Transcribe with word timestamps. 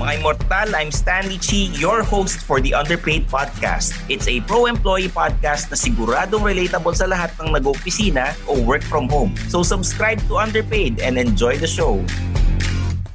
Mga 0.00 0.16
Immortal, 0.16 0.68
I'm 0.72 0.88
Stanley 0.88 1.36
Chi, 1.36 1.68
your 1.76 2.00
host 2.00 2.40
for 2.48 2.56
the 2.56 2.72
Underpaid 2.72 3.28
Podcast. 3.28 3.92
It's 4.08 4.24
a 4.32 4.40
pro-employee 4.48 5.12
podcast 5.12 5.68
na 5.68 5.76
siguradong 5.76 6.40
relatable 6.40 6.96
sa 6.96 7.04
lahat 7.04 7.36
ng 7.36 7.52
nag-opisina 7.52 8.32
o 8.48 8.56
work 8.64 8.80
from 8.80 9.12
home. 9.12 9.36
So 9.52 9.60
subscribe 9.60 10.16
to 10.32 10.40
Underpaid 10.40 11.04
and 11.04 11.20
enjoy 11.20 11.60
the 11.60 11.68
show. 11.68 12.00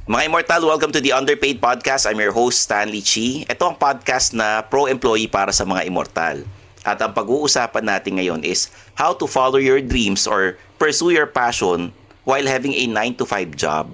Mga 0.06 0.30
Immortal, 0.30 0.62
welcome 0.62 0.94
to 0.94 1.02
the 1.02 1.10
Underpaid 1.10 1.58
Podcast. 1.58 2.06
I'm 2.06 2.22
your 2.22 2.30
host, 2.30 2.62
Stanley 2.62 3.02
Chi. 3.02 3.42
Ito 3.50 3.74
ang 3.74 3.82
podcast 3.82 4.30
na 4.30 4.62
pro-employee 4.62 5.26
para 5.26 5.50
sa 5.50 5.66
mga 5.66 5.90
Immortal. 5.90 6.46
At 6.86 7.02
ang 7.02 7.10
pag-uusapan 7.18 7.82
natin 7.82 8.22
ngayon 8.22 8.46
is 8.46 8.70
how 8.94 9.10
to 9.10 9.26
follow 9.26 9.58
your 9.58 9.82
dreams 9.82 10.30
or 10.30 10.54
pursue 10.78 11.10
your 11.10 11.26
passion 11.26 11.90
while 12.22 12.46
having 12.46 12.78
a 12.78 12.86
9 12.86 13.18
to 13.18 13.26
5 13.26 13.58
job. 13.58 13.90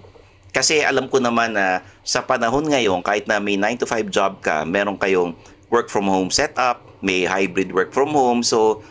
Kasi 0.52 0.84
alam 0.84 1.08
ko 1.08 1.16
naman 1.16 1.56
na 1.56 1.80
sa 2.04 2.20
panahon 2.20 2.68
ngayon, 2.68 3.00
kahit 3.00 3.24
na 3.24 3.40
may 3.40 3.56
9 3.56 3.82
to 3.82 3.86
5 3.88 4.12
job 4.12 4.32
ka, 4.44 4.68
meron 4.68 5.00
kayong 5.00 5.32
work 5.72 5.88
from 5.88 6.04
home 6.04 6.28
setup, 6.28 6.84
may 7.00 7.24
hybrid 7.24 7.72
work 7.72 7.88
from 7.96 8.12
home. 8.12 8.44
So, 8.44 8.84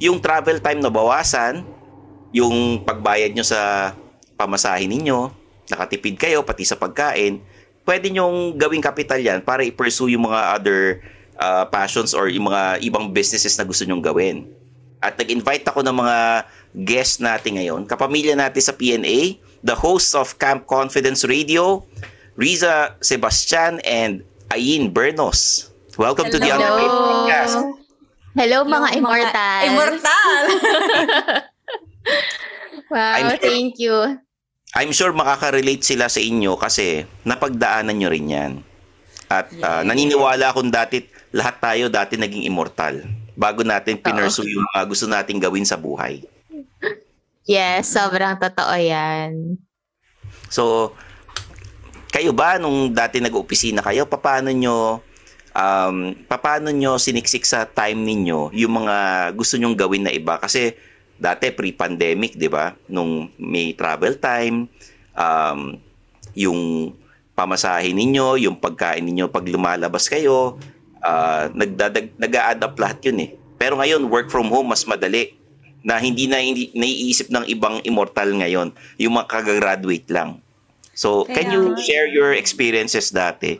yung 0.00 0.24
travel 0.24 0.56
time 0.64 0.80
na 0.80 0.88
bawasan, 0.88 1.68
yung 2.32 2.80
pagbayad 2.80 3.36
nyo 3.36 3.44
sa 3.44 3.92
pamasahin 4.40 4.88
ninyo, 4.88 5.28
nakatipid 5.68 6.16
kayo 6.16 6.40
pati 6.40 6.64
sa 6.64 6.80
pagkain, 6.80 7.44
pwede 7.84 8.08
nyong 8.08 8.56
gawing 8.56 8.82
kapital 8.82 9.20
yan 9.20 9.44
para 9.44 9.62
i-pursue 9.62 10.16
yung 10.16 10.26
mga 10.26 10.40
other 10.56 11.04
uh, 11.36 11.68
passions 11.68 12.16
or 12.16 12.32
yung 12.32 12.48
mga 12.48 12.80
ibang 12.88 13.12
businesses 13.12 13.52
na 13.60 13.68
gusto 13.68 13.84
nyong 13.84 14.00
gawin. 14.00 14.48
At 15.02 15.20
nag-invite 15.20 15.68
ako 15.68 15.84
ng 15.84 15.96
mga 15.98 16.16
guests 16.88 17.20
natin 17.20 17.60
ngayon, 17.60 17.84
kapamilya 17.84 18.32
natin 18.32 18.62
sa 18.64 18.72
PNA, 18.72 19.36
the 19.62 19.78
hosts 19.78 20.14
of 20.14 20.38
Camp 20.42 20.66
Confidence 20.66 21.24
Radio, 21.24 21.86
Riza 22.34 22.98
Sebastian 23.00 23.78
and 23.86 24.26
Ayin 24.50 24.90
Bernos. 24.90 25.70
Welcome 25.96 26.30
to 26.34 26.38
the 26.38 26.50
Hello. 26.50 26.58
Underpaid 26.58 26.92
Podcast. 26.92 27.54
Hello, 28.32 28.58
mga 28.66 28.88
immortal. 28.98 29.60
Immortal! 29.70 30.42
wow, 32.92 33.12
I'm 33.16 33.38
sure- 33.38 33.44
thank 33.44 33.78
you. 33.78 33.94
I'm 34.72 34.88
sure 34.88 35.12
makaka-relate 35.12 35.84
sila 35.84 36.08
sa 36.08 36.16
inyo 36.16 36.56
kasi 36.56 37.04
napagdaanan 37.28 37.92
nyo 37.92 38.08
rin 38.08 38.32
yan. 38.32 38.52
At 39.28 39.52
uh, 39.52 39.84
naniniwala 39.84 40.48
akong 40.48 40.72
dati, 40.72 41.04
lahat 41.36 41.60
tayo 41.60 41.84
dati 41.92 42.16
naging 42.16 42.48
immortal 42.48 43.04
bago 43.36 43.60
natin 43.64 44.00
pinursue 44.00 44.48
yung 44.48 44.64
mga 44.72 44.82
gusto 44.88 45.04
nating 45.08 45.44
gawin 45.44 45.68
sa 45.68 45.76
buhay. 45.76 46.24
Yes, 47.42 47.90
sobrang 47.90 48.38
totoo 48.38 48.74
yan. 48.78 49.58
So, 50.46 50.94
kayo 52.14 52.30
ba 52.30 52.60
nung 52.60 52.94
dati 52.94 53.18
nag-opisina 53.18 53.82
kayo, 53.82 54.06
paano 54.06 54.52
nyo 54.52 55.02
um, 55.56 55.96
paano 56.28 56.68
nyo 56.70 57.00
siniksik 57.00 57.42
sa 57.42 57.64
time 57.64 57.98
ninyo 58.04 58.52
yung 58.52 58.84
mga 58.84 58.96
gusto 59.34 59.58
nyong 59.58 59.74
gawin 59.74 60.06
na 60.06 60.14
iba? 60.14 60.38
Kasi 60.38 60.76
dati 61.18 61.50
pre-pandemic, 61.50 62.38
di 62.38 62.46
ba? 62.46 62.74
Nung 62.86 63.30
may 63.38 63.74
travel 63.74 64.18
time, 64.22 64.70
um, 65.18 65.78
yung 66.38 66.92
pamasahin 67.34 67.96
ninyo, 67.96 68.38
yung 68.44 68.56
pagkain 68.60 69.02
ninyo 69.02 69.30
pag 69.32 69.46
lumalabas 69.48 70.06
kayo, 70.06 70.62
uh, 71.02 71.50
nag-a-adapt 72.18 72.76
lahat 72.78 72.98
yun 73.06 73.18
eh. 73.24 73.30
Pero 73.58 73.78
ngayon, 73.78 74.10
work 74.10 74.30
from 74.30 74.50
home, 74.50 74.70
mas 74.74 74.82
madali 74.86 75.41
na 75.82 75.98
hindi 75.98 76.30
na 76.30 76.38
hindi 76.38 76.70
naiisip 76.74 77.30
ng 77.30 77.44
ibang 77.50 77.82
immortal 77.82 78.30
ngayon, 78.38 78.70
yung 78.98 79.14
mga 79.18 79.28
kagagraduate 79.28 80.06
lang. 80.10 80.38
So, 80.94 81.24
can 81.26 81.48
Kaya 81.48 81.54
you 81.56 81.62
nga. 81.74 81.80
share 81.82 82.08
your 82.08 82.30
experiences 82.34 83.10
dati? 83.10 83.58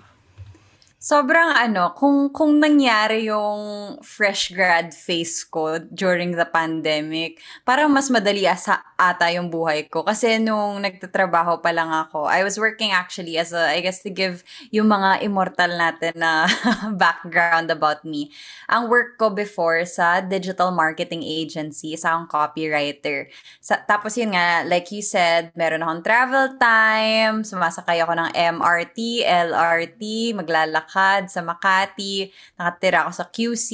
Sobrang 1.02 1.50
ano, 1.58 1.90
kung 1.98 2.30
kung 2.30 2.62
nangyari 2.62 3.26
yung 3.26 3.98
fresh 4.06 4.54
grad 4.54 4.94
phase 4.94 5.42
ko 5.42 5.82
during 5.90 6.38
the 6.38 6.46
pandemic, 6.46 7.42
parang 7.66 7.90
mas 7.90 8.06
madali 8.06 8.46
asa 8.46 8.86
ata 8.94 9.26
yung 9.34 9.50
buhay 9.50 9.90
ko. 9.90 10.06
Kasi 10.06 10.38
nung 10.38 10.78
nagtatrabaho 10.78 11.58
pa 11.58 11.74
lang 11.74 11.90
ako, 11.90 12.30
I 12.30 12.46
was 12.46 12.54
working 12.54 12.94
actually 12.94 13.34
as 13.34 13.50
a, 13.50 13.74
I 13.74 13.82
guess 13.82 13.98
to 14.06 14.14
give 14.14 14.46
yung 14.70 14.94
mga 14.94 15.26
immortal 15.26 15.74
natin 15.74 16.14
na 16.22 16.46
background 17.02 17.74
about 17.74 18.06
me. 18.06 18.30
Ang 18.70 18.86
work 18.86 19.18
ko 19.18 19.34
before 19.34 19.82
sa 19.82 20.22
digital 20.22 20.70
marketing 20.70 21.26
agency, 21.26 21.98
sa 21.98 22.14
akong 22.14 22.30
copywriter. 22.30 23.26
Sa, 23.58 23.82
tapos 23.90 24.14
yun 24.14 24.38
nga, 24.38 24.62
like 24.62 24.86
you 24.94 25.02
said, 25.02 25.50
meron 25.58 25.82
akong 25.82 26.06
travel 26.06 26.54
time, 26.62 27.42
sumasakay 27.42 27.98
ako 27.98 28.14
ng 28.14 28.30
MRT, 28.54 29.26
LRT, 29.26 30.30
maglalakad 30.38 30.91
sa 31.28 31.40
Makati, 31.40 32.28
nakatira 32.60 33.08
ako 33.08 33.12
sa 33.16 33.26
QC, 33.32 33.68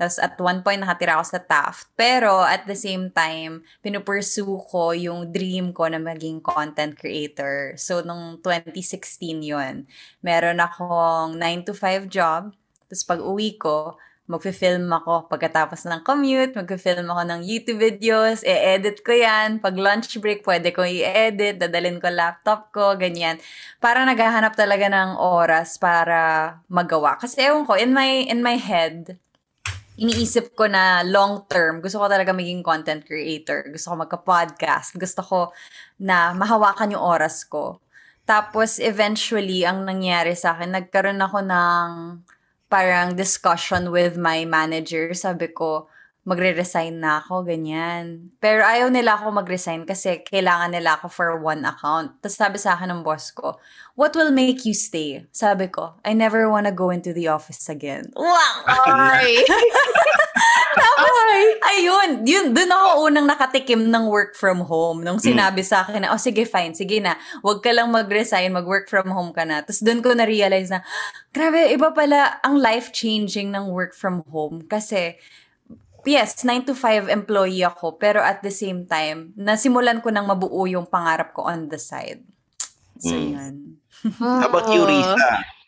tapos 0.00 0.16
at 0.18 0.34
one 0.40 0.60
point 0.64 0.80
nakatira 0.80 1.20
ako 1.20 1.24
sa 1.36 1.40
Taft. 1.44 1.92
Pero 1.92 2.40
at 2.40 2.64
the 2.64 2.76
same 2.78 3.12
time, 3.12 3.62
pinupursue 3.84 4.56
ko 4.68 4.96
yung 4.96 5.28
dream 5.30 5.76
ko 5.76 5.86
na 5.86 6.00
maging 6.00 6.40
content 6.40 6.96
creator. 6.96 7.76
So, 7.76 8.00
nung 8.00 8.40
2016 8.40 9.44
yun, 9.44 9.84
meron 10.24 10.58
akong 10.62 11.36
9 11.36 11.68
to 11.68 11.74
5 11.76 12.08
job 12.08 12.52
Tapos 12.92 13.08
pag 13.08 13.24
uwi 13.24 13.56
ko, 13.56 13.96
magfe-film 14.32 14.88
ako 14.88 15.28
pagkatapos 15.28 15.84
ng 15.84 16.00
commute, 16.00 16.56
magfe-film 16.56 17.04
ako 17.12 17.22
ng 17.28 17.40
YouTube 17.44 17.84
videos, 17.84 18.40
e-edit 18.40 19.04
ko 19.04 19.12
yan. 19.12 19.60
Pag 19.60 19.76
lunch 19.76 20.16
break, 20.16 20.40
pwede 20.48 20.72
ko 20.72 20.80
i-edit, 20.80 21.60
dadalhin 21.60 22.00
ko 22.00 22.08
laptop 22.08 22.72
ko, 22.72 22.96
ganyan. 22.96 23.36
Para 23.76 24.08
naghahanap 24.08 24.56
talaga 24.56 24.88
ng 24.88 25.20
oras 25.20 25.76
para 25.76 26.56
magawa. 26.72 27.20
Kasi 27.20 27.44
ewan 27.44 27.68
ko, 27.68 27.76
in 27.76 27.92
my, 27.92 28.24
in 28.24 28.40
my 28.40 28.56
head, 28.56 29.20
iniisip 30.00 30.56
ko 30.56 30.64
na 30.64 31.04
long 31.04 31.44
term, 31.46 31.84
gusto 31.84 32.00
ko 32.00 32.08
talaga 32.08 32.32
maging 32.32 32.64
content 32.64 33.04
creator. 33.04 33.68
Gusto 33.68 33.92
ko 33.92 33.96
magka-podcast. 34.08 34.96
Gusto 34.96 35.20
ko 35.20 35.40
na 36.00 36.32
mahawakan 36.32 36.96
yung 36.96 37.04
oras 37.04 37.44
ko. 37.44 37.84
Tapos, 38.24 38.80
eventually, 38.80 39.66
ang 39.68 39.84
nangyari 39.84 40.32
sa 40.32 40.56
akin, 40.56 40.72
nagkaroon 40.72 41.20
ako 41.20 41.38
ng 41.44 41.88
parang 42.72 43.12
discussion 43.20 43.92
with 43.92 44.16
my 44.16 44.48
manager. 44.48 45.12
Sabi 45.12 45.52
ko, 45.52 45.91
magre-resign 46.22 47.02
na 47.02 47.18
ako, 47.18 47.42
ganyan. 47.42 48.30
Pero 48.38 48.62
ayaw 48.62 48.94
nila 48.94 49.18
ako 49.18 49.34
mag-resign 49.42 49.82
kasi 49.82 50.22
kailangan 50.22 50.70
nila 50.70 50.94
ako 50.94 51.10
for 51.10 51.28
one 51.42 51.66
account. 51.66 52.14
Tapos 52.22 52.38
sabi 52.38 52.56
sa 52.62 52.78
akin 52.78 52.94
ng 52.94 53.02
boss 53.02 53.34
ko, 53.34 53.58
what 53.98 54.14
will 54.14 54.30
make 54.30 54.62
you 54.62 54.74
stay? 54.74 55.26
Sabi 55.34 55.66
ko, 55.66 55.98
I 56.06 56.14
never 56.14 56.46
wanna 56.46 56.70
go 56.70 56.94
into 56.94 57.10
the 57.10 57.26
office 57.26 57.66
again. 57.66 58.14
Wow! 58.14 58.62
Ay! 59.18 59.42
Tapos, 60.72 61.14
ayun, 61.76 62.24
yun, 62.24 62.46
dun 62.56 62.70
ako 62.72 63.12
unang 63.12 63.28
nakatikim 63.28 63.92
ng 63.92 64.08
work 64.08 64.32
from 64.32 64.64
home. 64.64 65.04
Nung 65.04 65.20
sinabi 65.20 65.60
sa 65.60 65.84
akin 65.84 66.06
na, 66.06 66.16
oh 66.16 66.20
sige, 66.20 66.48
fine, 66.48 66.72
sige 66.72 66.96
na, 67.02 67.20
wag 67.44 67.60
ka 67.60 67.74
lang 67.76 67.92
mag-resign, 67.92 68.54
mag-work 68.54 68.88
from 68.88 69.12
home 69.12 69.36
ka 69.36 69.44
na. 69.44 69.60
Tapos 69.60 69.84
dun 69.84 70.00
ko 70.00 70.16
na-realize 70.16 70.72
na, 70.72 70.80
grabe, 71.34 71.68
iba 71.68 71.92
pala 71.92 72.40
ang 72.40 72.56
life-changing 72.56 73.52
ng 73.52 73.68
work 73.68 73.92
from 73.92 74.24
home. 74.32 74.64
Kasi, 74.64 75.20
yes, 76.04 76.42
9 76.42 76.66
to 76.66 76.74
5 76.74 77.08
employee 77.08 77.62
ako, 77.62 77.98
pero 77.98 78.22
at 78.22 78.42
the 78.42 78.50
same 78.50 78.86
time, 78.86 79.34
nasimulan 79.38 80.02
ko 80.02 80.10
nang 80.10 80.26
mabuo 80.26 80.66
yung 80.66 80.86
pangarap 80.86 81.32
ko 81.32 81.46
on 81.46 81.68
the 81.68 81.78
side. 81.78 82.22
So, 82.98 83.14
Mm. 83.14 83.30
yun. 83.34 83.54
How 84.18 84.50
about 84.50 84.66
you, 84.74 84.82
Risa? 84.82 85.16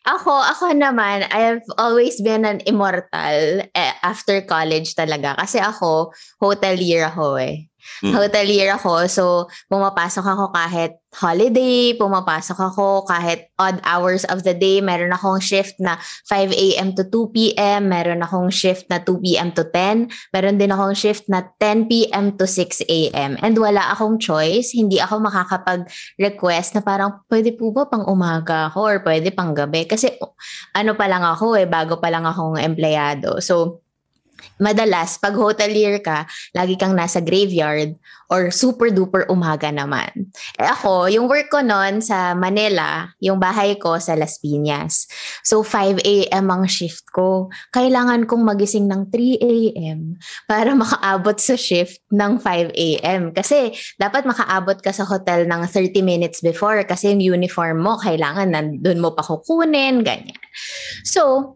Ako, 0.04 0.36
ako 0.36 0.76
naman, 0.76 1.24
I've 1.32 1.64
always 1.80 2.20
been 2.20 2.44
an 2.44 2.60
immortal 2.68 3.64
eh, 3.64 3.94
after 4.04 4.44
college 4.44 4.92
talaga. 4.92 5.32
Kasi 5.32 5.56
ako, 5.56 6.12
hotelier 6.44 7.08
ako 7.08 7.40
eh. 7.40 7.72
Hmm. 8.02 8.16
Hotelier 8.16 8.74
ako, 8.74 9.06
so 9.06 9.24
pumapasok 9.68 10.24
ako 10.24 10.44
kahit 10.50 10.98
holiday, 11.14 11.94
pumapasok 11.94 12.58
ako 12.58 13.06
kahit 13.06 13.48
odd 13.56 13.78
hours 13.86 14.26
of 14.26 14.42
the 14.42 14.52
day. 14.52 14.82
Meron 14.82 15.14
akong 15.14 15.38
shift 15.38 15.78
na 15.78 15.96
5 16.26 16.50
a.m. 16.50 16.90
to 16.98 17.06
2 17.06 17.30
p.m., 17.30 17.88
meron 17.88 18.20
akong 18.26 18.50
shift 18.50 18.90
na 18.90 18.98
2 18.98 19.22
p.m. 19.22 19.48
to 19.54 19.62
10, 19.70 20.10
meron 20.34 20.58
din 20.58 20.74
akong 20.74 20.96
shift 20.98 21.30
na 21.30 21.46
10 21.62 21.86
p.m. 21.86 22.34
to 22.34 22.44
6 22.50 22.82
a.m. 22.90 23.38
And 23.38 23.54
wala 23.54 23.94
akong 23.94 24.18
choice, 24.18 24.74
hindi 24.74 24.98
ako 24.98 25.22
makakapag-request 25.22 26.74
na 26.74 26.82
parang 26.82 27.22
pwede 27.30 27.54
po 27.54 27.70
ba 27.70 27.86
pang 27.86 28.04
umaga 28.10 28.68
ako 28.68 28.78
or 28.82 28.96
pwede 29.06 29.30
pang 29.30 29.54
gabi? 29.54 29.86
Kasi 29.86 30.10
ano 30.74 30.98
pa 30.98 31.06
lang 31.06 31.22
ako 31.22 31.54
eh, 31.54 31.70
bago 31.70 32.02
pa 32.02 32.10
lang 32.10 32.26
akong 32.26 32.58
empleyado. 32.58 33.38
So, 33.38 33.83
madalas, 34.58 35.18
pag 35.18 35.34
hotelier 35.34 35.98
ka, 36.02 36.26
lagi 36.54 36.78
kang 36.78 36.94
nasa 36.94 37.18
graveyard 37.18 37.96
or 38.32 38.48
super 38.48 38.88
duper 38.88 39.28
umaga 39.28 39.68
naman. 39.68 40.10
Eh 40.56 40.66
ako, 40.66 41.12
yung 41.12 41.28
work 41.28 41.52
ko 41.52 41.60
noon 41.60 42.00
sa 42.00 42.32
Manila, 42.32 43.12
yung 43.20 43.36
bahay 43.36 43.76
ko 43.76 44.00
sa 44.00 44.16
Las 44.16 44.40
Piñas. 44.40 45.06
So 45.44 45.60
5 45.60 46.00
a.m. 46.02 46.46
ang 46.48 46.64
shift 46.64 47.04
ko. 47.12 47.52
Kailangan 47.76 48.24
kong 48.24 48.42
magising 48.42 48.88
ng 48.88 49.12
3 49.12 49.38
a.m. 49.38 50.16
para 50.48 50.72
makaabot 50.82 51.36
sa 51.36 51.54
shift 51.54 52.00
ng 52.10 52.40
5 52.40 52.72
a.m. 52.74 53.30
Kasi 53.36 53.76
dapat 54.00 54.24
makaabot 54.24 54.80
ka 54.80 54.90
sa 54.90 55.04
hotel 55.04 55.44
ng 55.44 55.62
30 55.68 56.00
minutes 56.00 56.40
before 56.40 56.80
kasi 56.88 57.12
yung 57.12 57.38
uniform 57.38 57.84
mo, 57.84 58.00
kailangan 58.00 58.50
nandun 58.50 58.98
mo 58.98 59.12
pa 59.12 59.22
kukunin, 59.22 60.00
ganyan. 60.02 60.40
So, 61.04 61.54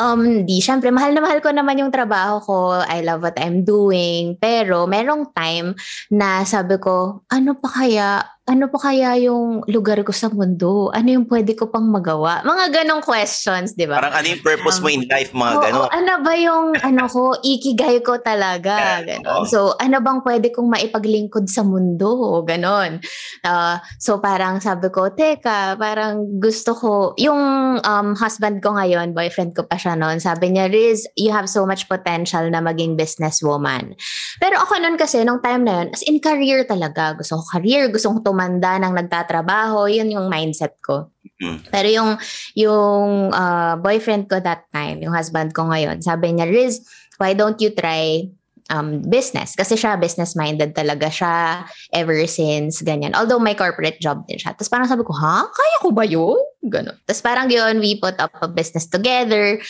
Um, 0.00 0.48
di, 0.48 0.64
syempre, 0.64 0.88
mahal 0.88 1.12
na 1.12 1.20
mahal 1.20 1.44
ko 1.44 1.52
naman 1.52 1.76
yung 1.76 1.92
trabaho 1.92 2.40
ko. 2.40 2.58
I 2.80 3.04
love 3.04 3.20
what 3.20 3.36
I'm 3.36 3.60
doing. 3.60 4.40
Pero, 4.40 4.88
merong 4.88 5.36
time 5.36 5.76
na 6.08 6.48
sabi 6.48 6.80
ko, 6.80 7.20
ano 7.28 7.52
pa 7.60 7.68
kaya, 7.68 8.24
ano 8.42 8.66
pa 8.66 8.90
kaya 8.90 9.14
yung 9.22 9.62
lugar 9.70 10.02
ko 10.02 10.10
sa 10.10 10.26
mundo? 10.26 10.90
Ano 10.90 11.14
yung 11.14 11.30
pwede 11.30 11.54
ko 11.54 11.70
pang 11.70 11.86
magawa? 11.86 12.42
Mga 12.42 12.82
ganong 12.82 12.98
questions, 12.98 13.78
di 13.78 13.86
ba? 13.86 14.02
Parang 14.02 14.18
ano 14.18 14.26
yung 14.34 14.42
purpose 14.42 14.82
mo 14.82 14.90
in 14.90 15.06
life, 15.06 15.30
mga 15.30 15.52
Oo, 15.54 15.62
gano'n? 15.62 15.88
ano 15.94 16.12
ba 16.26 16.32
yung, 16.34 16.66
ano 16.90 17.06
ko, 17.06 17.38
ikigay 17.38 18.02
ko 18.02 18.18
talaga? 18.18 19.06
Ganon. 19.06 19.46
So, 19.46 19.78
ano 19.78 20.02
bang 20.02 20.26
pwede 20.26 20.50
kong 20.50 20.74
maipaglingkod 20.74 21.46
sa 21.46 21.62
mundo? 21.62 22.42
Ganon. 22.42 22.98
Ah, 23.46 23.78
so, 24.02 24.18
parang 24.18 24.58
sabi 24.58 24.90
ko, 24.90 25.14
teka, 25.14 25.78
parang 25.78 26.26
gusto 26.42 26.74
ko, 26.74 26.92
yung 27.22 27.78
um, 27.78 28.08
husband 28.18 28.58
ko 28.58 28.74
ngayon, 28.74 29.14
boyfriend 29.14 29.54
ko 29.54 29.70
pa 29.70 29.78
siya 29.78 29.94
noon, 29.94 30.18
sabi 30.18 30.50
niya, 30.50 30.66
Riz, 30.66 31.06
you 31.14 31.30
have 31.30 31.46
so 31.46 31.62
much 31.62 31.86
potential 31.86 32.42
na 32.50 32.58
maging 32.58 32.98
businesswoman. 32.98 33.94
Pero 34.42 34.58
ako 34.58 34.82
noon 34.82 34.98
kasi, 34.98 35.22
nung 35.22 35.38
time 35.38 35.62
na 35.62 35.86
yun, 35.86 35.94
as 35.94 36.02
in 36.10 36.18
career 36.18 36.66
talaga. 36.66 37.14
Gusto 37.14 37.38
ko 37.38 37.62
career, 37.62 37.86
gusto 37.86 38.10
ko 38.18 38.31
tumanda 38.32 38.80
ng 38.80 38.96
nagtatrabaho. 38.96 39.92
Yun 39.92 40.16
yung 40.16 40.32
mindset 40.32 40.80
ko. 40.80 41.12
Mm. 41.36 41.60
Pero 41.68 41.88
yung, 41.92 42.10
yung 42.56 43.28
ah, 43.36 43.76
boyfriend 43.76 44.32
ko 44.32 44.40
that 44.40 44.64
time, 44.72 45.04
yung 45.04 45.12
husband 45.12 45.52
ko 45.52 45.68
ngayon, 45.68 46.00
sabi 46.00 46.32
niya, 46.32 46.48
Riz, 46.48 46.80
why 47.20 47.36
don't 47.36 47.60
you 47.60 47.68
try 47.76 48.24
um, 48.72 49.04
business? 49.04 49.52
Kasi 49.52 49.76
siya 49.76 50.00
business-minded 50.00 50.72
talaga 50.72 51.12
siya 51.12 51.68
ever 51.92 52.24
since, 52.24 52.80
ganyan. 52.80 53.12
Although 53.12 53.42
may 53.42 53.52
corporate 53.52 54.00
job 54.00 54.24
din 54.24 54.40
siya. 54.40 54.56
Tapos 54.56 54.72
parang 54.72 54.88
sabi 54.88 55.04
ko, 55.04 55.12
ha? 55.12 55.44
Kaya 55.44 55.76
ko 55.84 55.92
ba 55.92 56.08
yun? 56.08 56.40
Ganon. 56.64 56.96
Tapos 57.04 57.20
parang 57.20 57.52
yun, 57.52 57.84
we 57.84 58.00
put 58.00 58.16
up 58.16 58.32
a 58.40 58.48
business 58.48 58.88
together. 58.88 59.60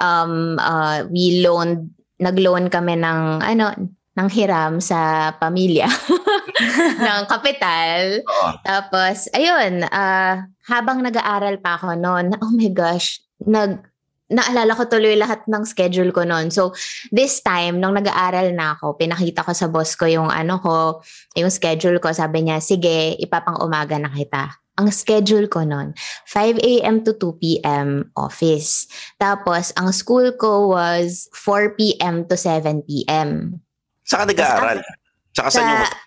Um, 0.00 0.56
uh, 0.56 1.04
we 1.12 1.44
loaned, 1.44 1.92
nag-loan 2.16 2.72
kami 2.72 2.96
ng, 2.96 3.44
ano, 3.44 3.76
ng 4.16 4.28
hiram 4.32 4.80
sa 4.80 5.30
pamilya 5.36 5.84
ng 7.06 7.22
kapital. 7.28 8.24
Oo. 8.24 8.50
Tapos, 8.64 9.28
ayun, 9.36 9.84
ah, 9.92 10.48
habang 10.66 11.04
nag-aaral 11.04 11.60
pa 11.60 11.76
ako 11.76 11.94
noon, 11.96 12.32
oh 12.40 12.52
my 12.52 12.70
gosh, 12.72 13.20
nag, 13.44 13.84
naalala 14.26 14.74
ko 14.74 14.90
tuloy 14.90 15.14
lahat 15.14 15.46
ng 15.46 15.62
schedule 15.62 16.10
ko 16.10 16.26
noon. 16.26 16.50
So, 16.50 16.74
this 17.14 17.38
time, 17.44 17.78
nung 17.78 17.94
nag-aaral 17.94 18.50
na 18.56 18.74
ako, 18.74 18.98
pinakita 18.98 19.46
ko 19.46 19.52
sa 19.54 19.70
boss 19.70 19.94
ko 19.94 20.10
yung 20.10 20.32
ano 20.32 20.58
ko, 20.58 21.04
yung 21.38 21.52
schedule 21.52 22.02
ko. 22.02 22.10
Sabi 22.10 22.42
niya, 22.42 22.58
sige, 22.58 23.14
ipapang 23.22 23.62
umaga 23.62 23.94
na 24.00 24.10
kita. 24.10 24.50
Ang 24.76 24.92
schedule 24.92 25.48
ko 25.48 25.64
noon, 25.64 25.96
5 26.28 26.60
a.m. 26.60 27.00
to 27.00 27.16
2 27.16 27.40
p.m. 27.40 28.12
office. 28.12 28.84
Tapos, 29.16 29.72
ang 29.78 29.88
school 29.94 30.36
ko 30.36 30.74
was 30.74 31.32
4 31.32 31.78
p.m. 31.80 32.28
to 32.28 32.36
7 32.36 32.84
p.m. 32.84 33.56
Saan 34.04 34.28
nag-aaral? 34.28 34.84
Tsaka 35.32 35.48
saan 35.48 35.64
yung... 35.70 36.05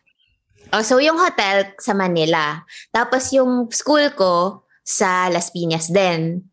Oh, 0.69 0.85
so 0.85 1.01
yung 1.01 1.17
hotel 1.17 1.73
sa 1.81 1.97
Manila. 1.97 2.61
Tapos 2.93 3.33
yung 3.33 3.73
school 3.73 4.13
ko 4.13 4.65
sa 4.85 5.29
Las 5.33 5.49
Piñas 5.49 5.89
din. 5.89 6.45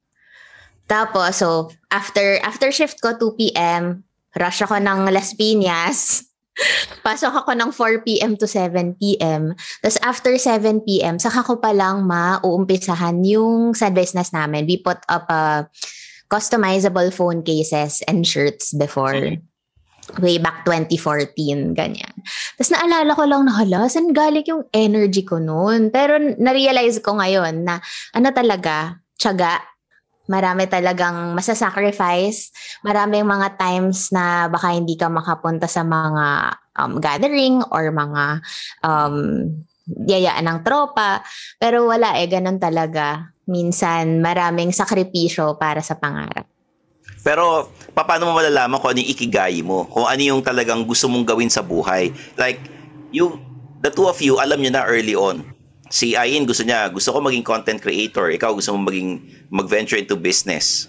Tapos 0.88 1.42
so 1.44 1.68
after 1.92 2.40
after 2.40 2.72
shift 2.72 3.02
ko 3.04 3.12
2 3.12 3.36
PM, 3.36 4.00
rush 4.40 4.64
ako 4.64 4.80
ng 4.80 5.12
Las 5.12 5.36
Piñas. 5.36 6.24
Pasok 7.06 7.44
ako 7.44 7.52
ng 7.52 7.70
4 7.72 8.06
p.m. 8.08 8.32
to 8.40 8.48
7 8.48 8.96
p.m. 8.96 9.52
Tapos 9.84 10.00
after 10.00 10.32
7 10.40 10.80
p.m., 10.88 11.20
saka 11.20 11.44
ko 11.44 11.60
pa 11.60 11.76
lang 11.76 12.08
mauumpisahan 12.08 13.20
yung 13.28 13.76
sa 13.76 13.92
business 13.92 14.32
namin. 14.32 14.64
We 14.64 14.80
put 14.80 15.04
up 15.12 15.28
a 15.28 15.68
customizable 16.32 17.12
phone 17.12 17.44
cases 17.44 18.00
and 18.08 18.24
shirts 18.24 18.72
before. 18.72 19.36
Way 20.22 20.38
back 20.38 20.62
2014, 20.62 21.74
ganyan. 21.74 22.14
Tapos 22.54 22.70
naalala 22.70 23.10
ko 23.10 23.26
lang 23.26 23.42
na 23.42 23.52
hala, 23.58 23.90
saan 23.90 24.14
galing 24.14 24.46
yung 24.46 24.62
energy 24.70 25.26
ko 25.26 25.42
noon? 25.42 25.90
Pero 25.90 26.14
na-realize 26.38 27.02
ko 27.02 27.18
ngayon 27.18 27.66
na 27.66 27.82
ano 28.14 28.30
talaga, 28.30 29.02
tiyaga, 29.18 29.66
marami 30.30 30.70
talagang 30.70 31.34
masasacrifice, 31.34 32.54
maraming 32.86 33.26
mga 33.26 33.58
times 33.58 34.14
na 34.14 34.46
baka 34.46 34.74
hindi 34.74 34.94
ka 34.94 35.10
makapunta 35.10 35.66
sa 35.66 35.82
mga 35.82 36.54
um, 36.78 36.92
gathering 37.02 37.62
or 37.74 37.90
mga 37.90 38.24
um, 38.86 39.16
yayaan 39.86 40.46
ng 40.46 40.58
tropa. 40.66 41.22
Pero 41.58 41.86
wala 41.86 42.18
eh, 42.18 42.30
ganun 42.30 42.58
talaga. 42.62 43.34
Minsan 43.46 44.18
maraming 44.22 44.74
sakripisyo 44.74 45.58
para 45.58 45.78
sa 45.82 45.94
pangarap. 45.98 46.55
Pero, 47.26 47.74
paano 47.90 48.30
mo 48.30 48.38
malalaman 48.38 48.78
kung 48.78 48.94
ano 48.94 49.02
yung 49.02 49.10
ikigai 49.10 49.58
mo? 49.66 49.82
Kung 49.90 50.06
ano 50.06 50.22
yung 50.22 50.46
talagang 50.46 50.86
gusto 50.86 51.10
mong 51.10 51.26
gawin 51.26 51.50
sa 51.50 51.58
buhay? 51.58 52.14
Like, 52.38 52.62
you, 53.10 53.42
the 53.82 53.90
two 53.90 54.06
of 54.06 54.22
you, 54.22 54.38
alam 54.38 54.62
nyo 54.62 54.70
na 54.70 54.86
early 54.86 55.18
on. 55.18 55.42
Si 55.90 56.14
Ayin 56.14 56.46
gusto 56.46 56.62
niya, 56.62 56.86
gusto 56.86 57.10
ko 57.10 57.18
maging 57.18 57.42
content 57.42 57.82
creator. 57.82 58.30
Ikaw 58.30 58.54
gusto 58.54 58.70
mo 58.78 58.86
maging, 58.86 59.26
mag-venture 59.50 59.98
into 59.98 60.14
business. 60.14 60.86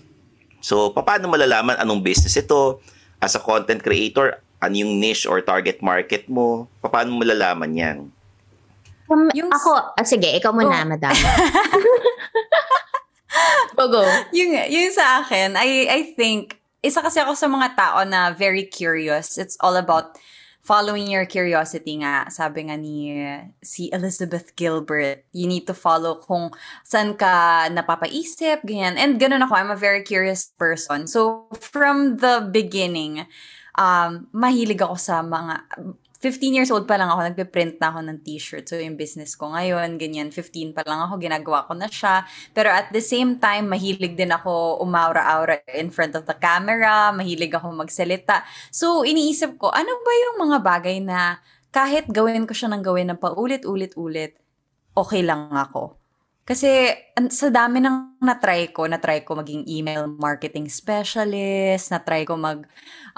So, 0.62 0.94
paano 0.94 1.26
malalaman 1.26 1.82
anong 1.82 2.06
business 2.06 2.38
ito? 2.38 2.86
As 3.18 3.34
a 3.34 3.42
content 3.42 3.82
creator, 3.82 4.38
ano 4.62 4.78
yung 4.78 5.02
niche 5.02 5.26
or 5.26 5.42
target 5.42 5.82
market 5.82 6.30
mo? 6.30 6.70
Paano 6.86 7.18
malalaman 7.18 7.74
yan? 7.74 7.98
Um, 9.10 9.26
yung... 9.34 9.50
Ako, 9.50 9.98
ah, 9.98 10.06
sige, 10.06 10.30
ikaw 10.38 10.54
muna, 10.54 10.86
oh. 10.86 10.90
madam. 10.94 11.18
go, 13.78 13.90
go. 13.92 14.04
Yung, 14.34 14.52
yung 14.54 14.92
sa 14.94 15.24
akin, 15.24 15.58
I, 15.58 15.88
I 15.90 16.02
think, 16.16 16.58
isa 16.84 17.02
kasi 17.02 17.20
ako 17.20 17.34
sa 17.34 17.50
mga 17.50 17.76
tao 17.76 18.04
na 18.06 18.32
very 18.32 18.64
curious. 18.64 19.38
It's 19.38 19.58
all 19.60 19.76
about 19.76 20.16
following 20.68 21.08
your 21.08 21.24
curiosity 21.24 22.04
nga, 22.04 22.28
sabi 22.28 22.68
nga 22.68 22.76
ni 22.76 23.16
si 23.64 23.88
Elizabeth 23.96 24.52
Gilbert, 24.60 25.24
you 25.32 25.48
need 25.48 25.64
to 25.64 25.72
follow 25.72 26.20
kung 26.20 26.52
saan 26.84 27.16
ka 27.16 27.66
napapaisip, 27.72 28.68
ganyan. 28.68 29.00
And 29.00 29.16
ganun 29.16 29.48
ako, 29.48 29.56
I'm 29.56 29.72
a 29.72 29.80
very 29.80 30.04
curious 30.04 30.52
person. 30.60 31.08
So, 31.08 31.48
from 31.56 32.20
the 32.20 32.44
beginning, 32.52 33.24
um, 33.80 34.28
mahilig 34.36 34.84
ako 34.84 35.00
sa 35.00 35.24
mga 35.24 35.64
15 36.18 36.58
years 36.58 36.74
old 36.74 36.90
pa 36.90 36.98
lang 36.98 37.14
ako, 37.14 37.30
nagpe-print 37.30 37.78
na 37.78 37.94
ako 37.94 38.00
ng 38.10 38.18
t-shirt. 38.26 38.66
So, 38.66 38.82
yung 38.82 38.98
business 38.98 39.38
ko 39.38 39.54
ngayon, 39.54 40.02
ganyan, 40.02 40.34
15 40.34 40.74
pa 40.74 40.82
lang 40.82 41.06
ako, 41.06 41.22
ginagawa 41.22 41.70
ko 41.70 41.78
na 41.78 41.86
siya. 41.86 42.26
Pero 42.58 42.74
at 42.74 42.90
the 42.90 43.04
same 43.04 43.38
time, 43.38 43.70
mahilig 43.70 44.18
din 44.18 44.34
ako 44.34 44.82
umaura-aura 44.82 45.62
in 45.78 45.94
front 45.94 46.18
of 46.18 46.26
the 46.26 46.34
camera, 46.34 47.14
mahilig 47.14 47.54
ako 47.54 47.70
magsalita. 47.70 48.42
So, 48.74 49.06
iniisip 49.06 49.62
ko, 49.62 49.70
ano 49.70 49.94
ba 50.02 50.12
yung 50.26 50.38
mga 50.50 50.58
bagay 50.66 50.98
na 51.06 51.38
kahit 51.70 52.10
gawin 52.10 52.50
ko 52.50 52.58
siya 52.58 52.74
ng 52.74 52.82
gawin 52.82 53.14
ng 53.14 53.22
paulit-ulit-ulit, 53.22 54.34
okay 54.98 55.22
lang 55.22 55.54
ako. 55.54 56.07
Kasi 56.48 56.96
sa 57.28 57.52
dami 57.52 57.84
ng 57.84 58.24
na-try 58.24 58.72
ko, 58.72 58.88
na-try 58.88 59.20
ko 59.28 59.36
maging 59.36 59.68
email 59.68 60.08
marketing 60.08 60.72
specialist, 60.72 61.92
na-try 61.92 62.24
ko 62.24 62.40
mag 62.40 62.64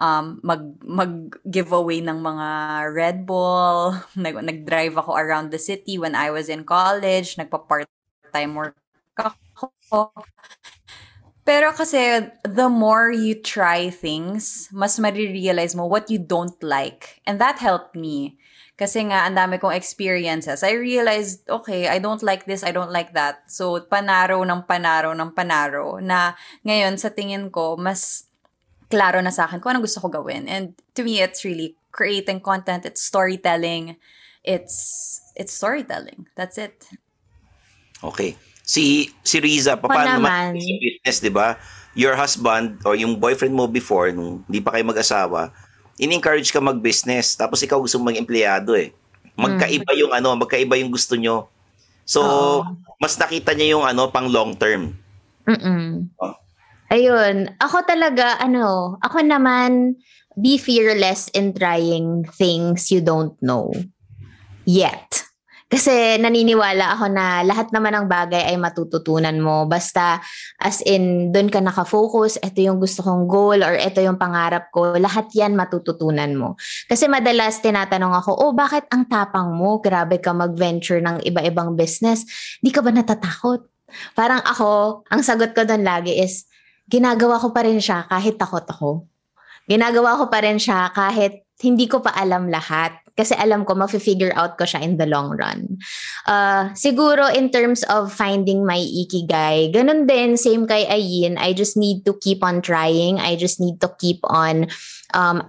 um, 0.02 0.42
mag 0.42 0.66
mag 0.82 1.14
giveaway 1.46 2.02
ng 2.02 2.18
mga 2.26 2.48
Red 2.90 3.18
Bull, 3.30 3.94
nag 4.18 4.34
nag-drive 4.34 4.98
ako 4.98 5.14
around 5.14 5.54
the 5.54 5.62
city 5.62 6.02
when 6.02 6.18
I 6.18 6.34
was 6.34 6.50
in 6.50 6.66
college, 6.66 7.38
nagpa-part-time 7.38 8.54
work 8.58 8.74
ako. 9.14 10.10
Pero 11.46 11.70
kasi 11.74 12.26
the 12.50 12.66
more 12.66 13.14
you 13.14 13.38
try 13.38 13.94
things, 13.94 14.70
mas 14.74 14.98
marirealize 14.98 15.78
mo 15.78 15.86
what 15.86 16.10
you 16.10 16.18
don't 16.18 16.58
like. 16.66 17.22
And 17.30 17.38
that 17.38 17.62
helped 17.62 17.94
me. 17.94 18.39
Kasi 18.80 19.04
nga, 19.12 19.28
ang 19.28 19.36
dami 19.36 19.60
kong 19.60 19.76
experiences. 19.76 20.64
I 20.64 20.80
realized, 20.80 21.44
okay, 21.52 21.92
I 21.92 22.00
don't 22.00 22.24
like 22.24 22.48
this, 22.48 22.64
I 22.64 22.72
don't 22.72 22.96
like 22.96 23.12
that. 23.12 23.44
So, 23.52 23.76
panaro 23.84 24.40
ng 24.48 24.64
panaro 24.64 25.12
ng 25.12 25.36
panaro 25.36 26.00
na 26.00 26.40
ngayon, 26.64 26.96
sa 26.96 27.12
tingin 27.12 27.52
ko, 27.52 27.76
mas 27.76 28.32
klaro 28.88 29.20
na 29.20 29.36
sa 29.36 29.52
akin 29.52 29.60
kung 29.60 29.76
ano 29.76 29.84
gusto 29.84 30.00
ko 30.00 30.08
gawin. 30.08 30.48
And 30.48 30.80
to 30.96 31.04
me, 31.04 31.20
it's 31.20 31.44
really 31.44 31.76
creating 31.92 32.40
content, 32.40 32.88
it's 32.88 33.04
storytelling, 33.04 34.00
it's 34.48 35.20
it's 35.36 35.54
storytelling. 35.54 36.26
That's 36.40 36.58
it. 36.58 36.90
Okay. 38.02 38.40
Si 38.66 39.14
si 39.22 39.38
Riza, 39.44 39.78
paano 39.78 40.24
naman 40.24 40.58
sa 40.58 40.74
business, 40.82 41.18
'di 41.22 41.34
ba? 41.34 41.58
Your 41.98 42.14
husband 42.18 42.82
or 42.86 42.94
yung 42.96 43.18
boyfriend 43.18 43.54
mo 43.54 43.66
before 43.66 44.10
nung 44.14 44.46
hindi 44.46 44.62
pa 44.62 44.78
kayo 44.78 44.86
mag-asawa, 44.86 45.54
in-encourage 46.00 46.50
ka 46.50 46.64
mag-business 46.64 47.36
tapos 47.36 47.60
ikaw 47.62 47.78
gusto 47.84 48.00
mong 48.00 48.16
empleyado 48.16 48.74
eh. 48.74 48.96
Magkaiba 49.36 49.92
mm. 49.94 50.00
yung 50.00 50.12
ano, 50.16 50.36
magkaiba 50.40 50.80
yung 50.80 50.92
gusto 50.92 51.16
nyo. 51.20 51.48
So, 52.08 52.20
oh. 52.24 52.60
mas 52.98 53.16
nakita 53.20 53.54
niya 53.54 53.78
yung 53.78 53.86
ano 53.86 54.10
pang 54.10 54.28
long 54.32 54.58
term. 54.58 54.98
Mm. 55.46 56.10
Oh. 56.18 56.36
Ayun, 56.90 57.54
ako 57.62 57.86
talaga 57.86 58.42
ano, 58.42 58.98
ako 59.06 59.22
naman 59.22 59.94
be 60.42 60.58
fearless 60.58 61.30
in 61.38 61.54
trying 61.54 62.26
things 62.34 62.90
you 62.90 62.98
don't 62.98 63.38
know 63.46 63.70
yet. 64.66 65.29
Kasi 65.70 66.18
naniniwala 66.18 66.98
ako 66.98 67.14
na 67.14 67.46
lahat 67.46 67.70
naman 67.70 67.94
ng 67.94 68.10
bagay 68.10 68.42
ay 68.42 68.58
matututunan 68.58 69.38
mo. 69.38 69.70
Basta 69.70 70.18
as 70.58 70.82
in, 70.82 71.30
doon 71.30 71.54
ka 71.54 71.62
nakafocus, 71.62 72.42
ito 72.42 72.66
yung 72.66 72.82
gusto 72.82 73.06
kong 73.06 73.30
goal 73.30 73.62
or 73.62 73.78
ito 73.78 74.02
yung 74.02 74.18
pangarap 74.18 74.74
ko, 74.74 74.98
lahat 74.98 75.30
yan 75.38 75.54
matututunan 75.54 76.34
mo. 76.34 76.58
Kasi 76.90 77.06
madalas 77.06 77.62
tinatanong 77.62 78.18
ako, 78.18 78.32
oh 78.34 78.52
bakit 78.58 78.90
ang 78.90 79.06
tapang 79.06 79.54
mo? 79.54 79.78
Grabe 79.78 80.18
ka 80.18 80.34
mag-venture 80.34 81.06
ng 81.06 81.22
iba-ibang 81.22 81.78
business. 81.78 82.26
Di 82.66 82.74
ka 82.74 82.82
ba 82.82 82.90
natatakot? 82.90 83.62
Parang 84.18 84.42
ako, 84.42 85.06
ang 85.06 85.22
sagot 85.22 85.54
ko 85.54 85.70
doon 85.70 85.86
lagi 85.86 86.18
is, 86.18 86.50
ginagawa 86.90 87.38
ko 87.38 87.54
pa 87.54 87.62
rin 87.62 87.78
siya 87.78 88.10
kahit 88.10 88.42
takot 88.42 88.66
ako. 88.66 89.06
Ginagawa 89.70 90.18
ko 90.18 90.34
pa 90.34 90.42
rin 90.42 90.58
siya 90.58 90.90
kahit 90.98 91.46
hindi 91.62 91.86
ko 91.86 92.02
pa 92.02 92.10
alam 92.18 92.50
lahat. 92.50 92.96
Kasi 93.20 93.36
alam 93.36 93.68
ko, 93.68 93.76
ma-figure 93.76 94.32
out 94.40 94.56
ko 94.56 94.64
siya 94.64 94.80
in 94.80 94.96
the 94.96 95.04
long 95.04 95.36
run. 95.36 95.76
Uh, 96.24 96.72
siguro 96.72 97.28
in 97.28 97.52
terms 97.52 97.84
of 97.92 98.08
finding 98.16 98.64
my 98.64 98.80
ikigai, 98.80 99.76
ganun 99.76 100.08
din, 100.08 100.40
same 100.40 100.64
kay 100.64 100.88
Ayin, 100.88 101.36
I 101.36 101.52
just 101.52 101.76
need 101.76 102.08
to 102.08 102.16
keep 102.24 102.40
on 102.40 102.64
trying. 102.64 103.20
I 103.20 103.36
just 103.36 103.60
need 103.60 103.84
to 103.84 103.92
keep 104.00 104.24
on 104.24 104.72
um, 105.12 105.44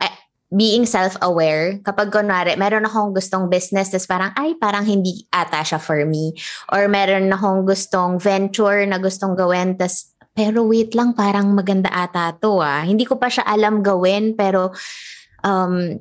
being 0.50 0.82
self-aware. 0.82 1.78
Kapag 1.86 2.10
kunwari, 2.10 2.58
meron 2.58 2.90
akong 2.90 3.14
gustong 3.14 3.46
business, 3.46 3.94
tas 3.94 4.10
parang, 4.10 4.34
ay, 4.34 4.58
parang 4.58 4.82
hindi 4.82 5.22
ata 5.30 5.62
siya 5.62 5.78
for 5.78 6.02
me. 6.02 6.34
Or 6.74 6.90
meron 6.90 7.30
akong 7.30 7.70
gustong 7.70 8.18
venture 8.18 8.82
na 8.82 8.98
gustong 8.98 9.38
gawin, 9.38 9.78
tas 9.78 10.10
pero 10.34 10.62
wait 10.62 10.94
lang, 10.94 11.14
parang 11.14 11.54
maganda 11.54 11.90
ata 11.90 12.34
to 12.38 12.62
ah. 12.62 12.82
Hindi 12.82 13.06
ko 13.06 13.18
pa 13.18 13.30
siya 13.30 13.46
alam 13.46 13.82
gawin, 13.82 14.34
pero 14.38 14.74
um, 15.46 15.98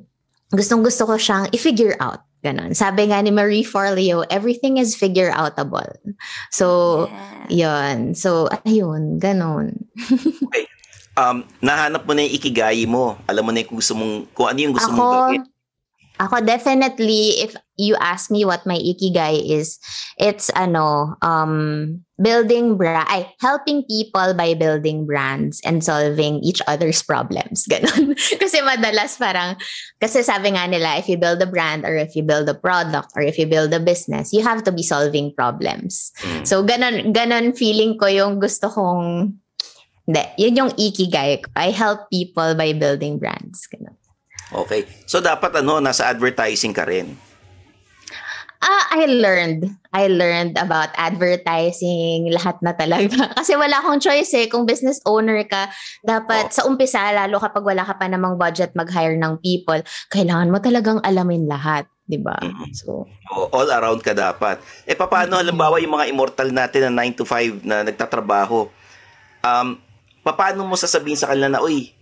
gustong 0.50 0.82
gusto 0.82 1.06
ko 1.06 1.14
siyang 1.18 1.50
i-figure 1.54 1.94
out. 2.02 2.22
Ganon. 2.40 2.72
Sabi 2.72 3.12
nga 3.12 3.20
ni 3.20 3.28
Marie 3.28 3.60
Forleo, 3.60 4.24
everything 4.32 4.80
is 4.80 4.96
figure 4.96 5.28
outable. 5.28 5.84
So, 6.48 7.04
yeah. 7.52 7.92
yun. 7.92 8.16
So, 8.16 8.48
ayun, 8.64 9.20
ganon. 9.20 9.76
okay. 10.48 10.64
Um, 11.20 11.44
nahanap 11.60 12.08
mo 12.08 12.16
na 12.16 12.24
yung 12.24 12.34
ikigai 12.40 12.88
mo. 12.88 13.20
Alam 13.28 13.44
mo 13.44 13.50
na 13.52 13.60
yung 13.60 13.76
gusto 13.76 13.92
mong, 13.92 14.24
kung 14.32 14.48
ano 14.48 14.56
yung 14.56 14.72
gusto 14.72 14.88
ako, 14.88 14.96
mong 14.96 15.12
gawin. 15.12 15.42
Ako, 16.20 16.34
definitely, 16.40 17.44
if 17.44 17.52
you 17.80 17.96
ask 17.96 18.30
me 18.30 18.44
what 18.44 18.68
my 18.68 18.76
ikigai 18.76 19.40
is, 19.40 19.80
it's 20.20 20.52
ano, 20.52 21.16
um, 21.24 22.04
building 22.20 22.76
brand, 22.76 23.08
ay, 23.08 23.32
helping 23.40 23.82
people 23.88 24.36
by 24.36 24.52
building 24.52 25.08
brands 25.08 25.60
and 25.64 25.82
solving 25.82 26.38
each 26.44 26.60
other's 26.68 27.02
problems. 27.02 27.64
Ganon. 27.70 28.12
kasi 28.36 28.60
madalas 28.60 29.16
parang, 29.16 29.56
kasi 29.96 30.20
sabi 30.20 30.52
nga 30.52 30.68
nila, 30.68 31.00
if 31.00 31.08
you 31.08 31.16
build 31.16 31.40
a 31.40 31.48
brand 31.48 31.88
or 31.88 31.96
if 31.96 32.12
you 32.12 32.22
build 32.22 32.44
a 32.48 32.54
product 32.54 33.08
or 33.16 33.24
if 33.24 33.40
you 33.40 33.48
build 33.48 33.72
a 33.72 33.80
business, 33.80 34.32
you 34.36 34.44
have 34.44 34.62
to 34.62 34.70
be 34.70 34.84
solving 34.84 35.32
problems. 35.32 36.12
Mm. 36.20 36.44
So, 36.44 36.60
ganon, 36.62 37.16
ganon 37.16 37.56
feeling 37.56 37.96
ko 37.96 38.06
yung 38.06 38.38
gusto 38.38 38.68
kong, 38.68 39.32
hindi, 40.04 40.24
yun 40.36 40.56
yung 40.60 40.72
ikigai 40.76 41.40
ko. 41.40 41.48
I 41.56 41.72
help 41.72 42.12
people 42.12 42.52
by 42.52 42.76
building 42.76 43.16
brands. 43.16 43.64
Ganon. 43.64 43.96
Okay. 44.50 44.84
So, 45.06 45.22
dapat 45.22 45.56
ano, 45.56 45.78
nasa 45.78 46.10
advertising 46.10 46.74
ka 46.74 46.84
rin. 46.84 47.29
Ah, 48.70 49.02
I 49.02 49.10
learned. 49.10 49.66
I 49.90 50.06
learned 50.06 50.54
about 50.54 50.94
advertising, 50.94 52.30
lahat 52.30 52.62
na 52.62 52.70
talaga. 52.70 53.26
Kasi 53.42 53.58
wala 53.58 53.82
akong 53.82 53.98
choice 53.98 54.30
eh. 54.38 54.46
Kung 54.46 54.62
business 54.62 55.02
owner 55.02 55.42
ka, 55.42 55.66
dapat 56.06 56.46
oh. 56.46 56.54
sa 56.54 56.62
umpisa, 56.70 57.02
lalo 57.10 57.42
kapag 57.42 57.66
wala 57.66 57.82
ka 57.82 57.98
pa 57.98 58.06
namang 58.06 58.38
budget 58.38 58.70
mag-hire 58.78 59.18
ng 59.18 59.42
people, 59.42 59.82
kailangan 60.14 60.54
mo 60.54 60.62
talagang 60.62 61.02
alamin 61.02 61.50
lahat. 61.50 61.90
'di 62.06 62.18
ba? 62.22 62.38
Mm-hmm. 62.42 62.70
So, 62.74 63.06
all 63.54 63.70
around 63.70 64.02
ka 64.02 64.14
dapat. 64.14 64.58
Eh 64.82 64.98
paano 64.98 65.38
mm-hmm. 65.38 65.42
halimbawa 65.46 65.78
yung 65.78 65.94
mga 65.94 66.10
immortal 66.10 66.50
natin 66.50 66.90
na 66.90 67.06
9 67.06 67.18
to 67.18 67.24
5 67.26 67.62
na 67.62 67.86
nagtatrabaho? 67.86 68.66
Um 69.46 69.78
paano 70.26 70.66
mo 70.66 70.74
sasabihin 70.74 71.18
sa 71.18 71.30
kanila 71.30 71.58
na, 71.58 71.62
"Uy, 71.62 71.94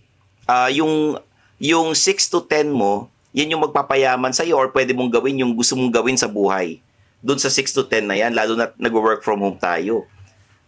uh, 0.49 0.69
yung 0.73 1.21
yung 1.61 1.93
6 1.93 2.33
to 2.33 2.41
10 2.41 2.73
mo, 2.73 3.13
yan 3.33 3.53
yung 3.53 3.63
magpapayaman 3.65 4.33
sa 4.33 4.41
iyo 4.41 4.57
or 4.57 4.73
pwede 4.73 4.93
mong 4.97 5.13
gawin 5.13 5.41
yung 5.41 5.53
gusto 5.53 5.77
mong 5.77 5.93
gawin 5.93 6.17
sa 6.17 6.29
buhay. 6.29 6.81
Doon 7.19 7.37
sa 7.37 7.51
6 7.51 7.75
to 7.75 7.83
10 7.85 8.09
na 8.09 8.15
yan, 8.15 8.31
lalo 8.33 8.55
na 8.55 8.71
nag-work 8.79 9.21
from 9.21 9.43
home 9.43 9.59
tayo. 9.59 10.07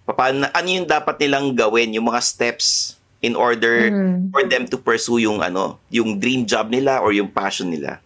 Paano, 0.06 0.46
ano 0.51 0.68
yung 0.68 0.86
dapat 0.86 1.15
nilang 1.24 1.56
gawin, 1.56 1.96
yung 1.96 2.12
mga 2.12 2.20
steps 2.20 3.00
in 3.24 3.38
order 3.38 3.88
mm. 3.88 4.34
for 4.36 4.44
them 4.44 4.68
to 4.68 4.75
pursue 4.75 5.24
yung 5.24 5.39
ano, 5.39 5.80
yung 5.88 6.20
dream 6.20 6.44
job 6.44 6.68
nila 6.68 7.00
or 7.00 7.15
yung 7.15 7.32
passion 7.32 7.72
nila? 7.72 8.03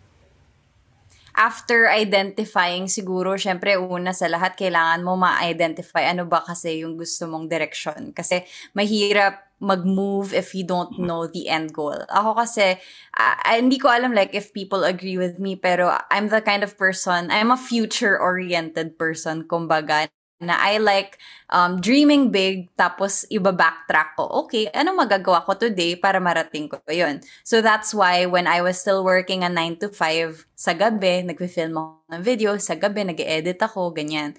after 1.36 1.92
identifying 1.92 2.88
siguro, 2.88 3.36
syempre 3.36 3.76
una 3.76 4.16
sa 4.16 4.32
lahat, 4.32 4.56
kailangan 4.56 5.04
mo 5.04 5.20
ma-identify 5.20 6.08
ano 6.08 6.24
ba 6.24 6.42
kasi 6.42 6.82
yung 6.82 6.96
gusto 6.96 7.28
mong 7.28 7.52
direction. 7.52 8.16
Kasi 8.16 8.48
mahirap 8.72 9.45
mag-move 9.60 10.34
if 10.34 10.54
you 10.54 10.64
don't 10.64 11.00
know 11.00 11.28
the 11.28 11.48
end 11.48 11.74
goal. 11.74 11.96
Ako 12.12 12.36
kasi, 12.36 12.76
uh, 13.16 13.36
hindi 13.48 13.80
ko 13.80 13.88
alam 13.88 14.12
like 14.12 14.36
if 14.36 14.52
people 14.52 14.84
agree 14.84 15.18
with 15.18 15.40
me, 15.40 15.56
pero 15.56 15.96
I'm 16.12 16.28
the 16.28 16.42
kind 16.42 16.64
of 16.64 16.78
person, 16.78 17.32
I'm 17.32 17.52
a 17.52 17.60
future-oriented 17.60 19.00
person, 19.00 19.48
kumbaga, 19.48 20.12
na 20.44 20.60
I 20.60 20.78
like 20.84 21.18
um, 21.48 21.80
dreaming 21.80 22.28
big 22.28 22.68
tapos 22.76 23.24
iba 23.32 23.56
backtrack 23.56 24.20
ko. 24.20 24.28
Okay, 24.46 24.68
ano 24.76 24.92
magagawa 24.92 25.48
ko 25.48 25.56
today 25.56 25.96
para 25.96 26.20
marating 26.20 26.68
ko 26.68 26.84
yun? 26.92 27.24
So 27.48 27.64
that's 27.64 27.96
why 27.96 28.28
when 28.28 28.44
I 28.44 28.60
was 28.60 28.76
still 28.76 29.08
working 29.08 29.48
a 29.48 29.50
9 29.50 29.80
to 29.80 29.88
5 29.90 30.46
sa 30.56 30.76
gabi, 30.76 31.24
nagfi-film 31.24 31.76
ako 31.80 32.12
ng 32.12 32.24
video, 32.24 32.50
sa 32.60 32.76
gabi 32.76 33.08
nag-edit 33.08 33.60
ako, 33.64 33.96
ganyan. 33.96 34.36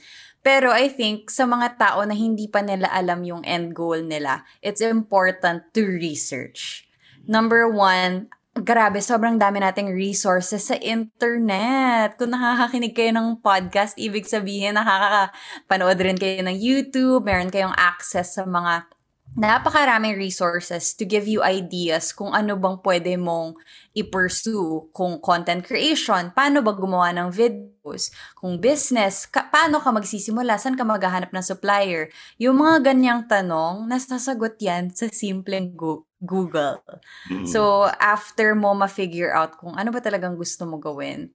Pero 0.47 0.71
I 0.71 0.87
think 0.87 1.27
sa 1.27 1.43
mga 1.43 1.75
tao 1.75 2.07
na 2.07 2.15
hindi 2.15 2.47
pa 2.47 2.63
nila 2.63 2.87
alam 2.95 3.27
yung 3.27 3.43
end 3.43 3.75
goal 3.75 3.99
nila, 4.07 4.47
it's 4.63 4.79
important 4.79 5.75
to 5.75 5.83
research. 5.83 6.87
Number 7.27 7.67
one, 7.67 8.31
Grabe, 8.57 9.05
sobrang 9.05 9.37
dami 9.37 9.61
nating 9.61 9.93
resources 9.93 10.73
sa 10.73 10.81
internet. 10.81 12.17
Kung 12.17 12.33
nakakakinig 12.33 12.97
kayo 12.97 13.13
ng 13.13 13.45
podcast, 13.45 13.93
ibig 14.01 14.25
sabihin 14.25 14.81
nakakapanood 14.81 15.99
rin 16.01 16.17
kayo 16.17 16.41
ng 16.41 16.57
YouTube, 16.57 17.21
meron 17.29 17.53
kayong 17.53 17.77
access 17.77 18.41
sa 18.41 18.49
mga 18.49 18.89
napakaraming 19.37 20.17
resources 20.17 20.97
to 20.97 21.05
give 21.05 21.29
you 21.29 21.45
ideas 21.45 22.11
kung 22.11 22.33
ano 22.33 22.57
bang 22.57 22.81
pwede 22.81 23.21
mong 23.21 23.61
i-pursue. 23.93 24.89
Kung 24.97 25.21
content 25.21 25.61
creation, 25.61 26.33
paano 26.33 26.65
ba 26.65 26.73
gumawa 26.73 27.13
ng 27.13 27.29
videos? 27.29 28.09
Kung 28.33 28.57
business, 28.57 29.29
ka- 29.29 29.53
paano 29.53 29.77
ka 29.79 29.93
magsisimula? 29.93 30.57
Saan 30.57 30.75
ka 30.75 30.89
maghahanap 30.89 31.37
ng 31.37 31.45
supplier? 31.45 32.09
Yung 32.41 32.57
mga 32.57 32.93
ganyang 32.93 33.29
tanong, 33.29 33.85
nasasagot 33.85 34.57
yan 34.57 34.89
sa 34.97 35.13
simpleng 35.13 35.77
go- 35.77 36.09
Google. 36.25 36.81
Mm-hmm. 37.29 37.45
So, 37.45 37.93
after 38.01 38.57
mo 38.57 38.73
ma-figure 38.73 39.37
out 39.37 39.61
kung 39.61 39.77
ano 39.77 39.93
ba 39.93 40.01
talagang 40.01 40.41
gusto 40.41 40.65
mo 40.65 40.81
gawin, 40.81 41.29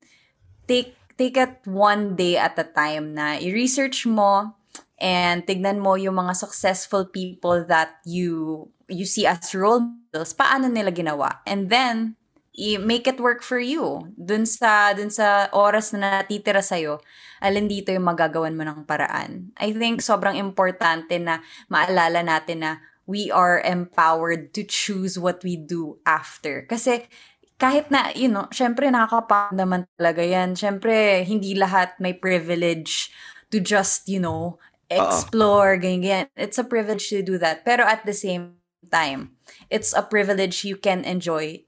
take 0.65 0.98
take 1.22 1.38
it 1.38 1.62
one 1.70 2.17
day 2.17 2.34
at 2.34 2.58
a 2.58 2.65
time 2.65 3.13
na 3.13 3.38
i-research 3.38 4.10
mo 4.10 4.58
and 5.01 5.43
tignan 5.50 5.81
mo 5.81 5.98
yung 5.98 6.22
mga 6.22 6.38
successful 6.38 7.10
people 7.10 7.65
that 7.65 7.98
you 8.05 8.70
you 8.86 9.10
see 9.10 9.25
as 9.25 9.51
role 9.58 9.81
models, 9.81 10.38
paano 10.38 10.70
nila 10.70 10.93
ginawa. 10.93 11.41
And 11.50 11.74
then, 11.74 12.22
i-make 12.51 13.08
it 13.08 13.17
work 13.17 13.41
for 13.41 13.58
you. 13.58 14.03
Dun 14.20 14.43
sa, 14.43 14.91
dun 14.91 15.08
sa 15.08 15.48
oras 15.55 15.96
na 15.96 16.22
natitira 16.22 16.60
sa'yo, 16.60 17.00
alin 17.39 17.72
dito 17.72 17.96
yung 17.96 18.05
magagawan 18.05 18.53
mo 18.53 18.67
ng 18.67 18.84
paraan. 18.84 19.55
I 19.55 19.72
think 19.72 20.03
sobrang 20.03 20.36
importante 20.36 21.15
na 21.17 21.39
maalala 21.72 22.22
natin 22.22 22.67
na 22.67 22.72
we 23.08 23.31
are 23.31 23.63
empowered 23.63 24.51
to 24.53 24.67
choose 24.67 25.15
what 25.15 25.41
we 25.48 25.55
do 25.55 25.98
after. 26.03 26.67
Kasi 26.67 27.08
kahit 27.55 27.88
na, 27.88 28.12
you 28.13 28.27
know, 28.27 28.51
syempre 28.51 28.91
nakakapagod 28.91 29.55
naman 29.55 29.88
talaga 29.96 30.22
yan. 30.22 30.53
Syempre, 30.53 31.24
hindi 31.24 31.55
lahat 31.55 31.96
may 32.03 32.13
privilege 32.13 33.10
to 33.48 33.63
just, 33.63 34.12
you 34.12 34.20
know, 34.20 34.60
explore, 34.92 35.80
uh-huh. 35.80 35.86
ganyan, 35.88 36.28
It's 36.36 36.60
a 36.60 36.68
privilege 36.68 37.08
to 37.10 37.24
do 37.24 37.40
that. 37.40 37.64
Pero 37.64 37.88
at 37.88 38.04
the 38.04 38.14
same 38.16 38.60
time, 38.92 39.40
it's 39.72 39.96
a 39.96 40.04
privilege 40.04 40.68
you 40.68 40.76
can 40.76 41.08
enjoy 41.08 41.64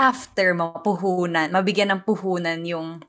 after 0.00 0.56
mapuhunan, 0.56 1.52
mabigyan 1.52 1.92
ng 1.92 2.02
puhunan 2.08 2.64
yung 2.64 3.04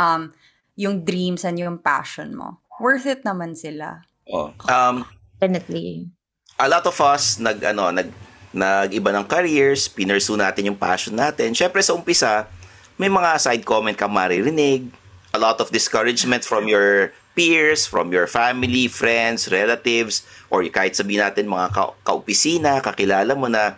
um 0.00 0.32
yung 0.74 1.04
dreams 1.04 1.44
and 1.44 1.60
yung 1.60 1.78
passion 1.78 2.34
mo. 2.34 2.58
Worth 2.80 3.06
it 3.06 3.22
naman 3.22 3.54
sila. 3.54 4.02
Oh. 4.26 4.50
Um, 4.66 5.06
Definitely 5.38 6.10
a 6.58 6.68
lot 6.70 6.86
of 6.86 6.94
us 7.02 7.42
nag 7.42 7.58
ano 7.62 7.90
nag 7.90 8.08
nag-iba 8.54 9.10
ng 9.10 9.26
careers, 9.26 9.90
pinursu 9.90 10.38
natin 10.38 10.70
yung 10.70 10.78
passion 10.78 11.18
natin. 11.18 11.50
Syempre 11.58 11.82
sa 11.82 11.90
umpisa, 11.90 12.46
may 12.94 13.10
mga 13.10 13.34
side 13.42 13.66
comment 13.66 13.98
ka 13.98 14.06
maririnig, 14.06 14.86
a 15.34 15.38
lot 15.42 15.58
of 15.58 15.74
discouragement 15.74 16.46
from 16.46 16.70
your 16.70 17.10
peers, 17.34 17.84
from 17.84 18.14
your 18.14 18.30
family, 18.30 18.86
friends, 18.86 19.50
relatives, 19.50 20.22
or 20.48 20.62
kahit 20.70 20.94
sabihin 20.94 21.26
natin 21.26 21.50
mga 21.50 21.74
ka- 21.74 21.96
kaopisina, 22.06 22.78
kakilala 22.78 23.34
mo 23.34 23.50
na 23.50 23.76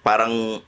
parang 0.00 0.60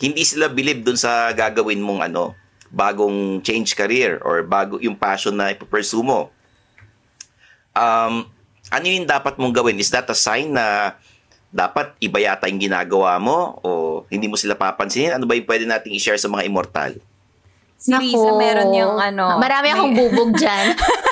hindi 0.00 0.22
sila 0.24 0.48
believe 0.48 0.80
dun 0.80 0.96
sa 0.96 1.34
gagawin 1.34 1.82
mong 1.82 2.00
ano, 2.06 2.32
bagong 2.70 3.42
change 3.42 3.74
career 3.74 4.22
or 4.22 4.46
bago 4.46 4.78
yung 4.78 4.94
passion 4.94 5.34
na 5.34 5.52
ipupursue 5.52 6.06
mo. 6.06 6.30
Um, 7.74 8.30
ano 8.70 8.86
yung 8.86 9.04
dapat 9.04 9.36
mong 9.36 9.52
gawin? 9.52 9.76
Is 9.82 9.90
that 9.90 10.06
a 10.08 10.16
sign 10.16 10.54
na 10.54 10.96
dapat 11.50 11.98
iba 11.98 12.22
yata 12.22 12.46
yung 12.46 12.62
ginagawa 12.62 13.18
mo 13.18 13.58
o 13.66 13.70
hindi 14.06 14.30
mo 14.30 14.38
sila 14.38 14.54
papansinin? 14.54 15.18
Ano 15.18 15.26
ba 15.26 15.34
yung 15.34 15.46
pwede 15.50 15.66
nating 15.66 15.98
i-share 15.98 16.18
sa 16.18 16.30
mga 16.30 16.46
immortal? 16.46 16.94
Si 17.80 17.90
Risa, 17.90 18.30
meron 18.38 18.70
yung 18.70 18.94
ano. 18.94 19.40
Marami 19.40 19.66
akong 19.74 19.92
may... 19.92 19.98
bubog 19.98 20.30
dyan. 20.38 20.76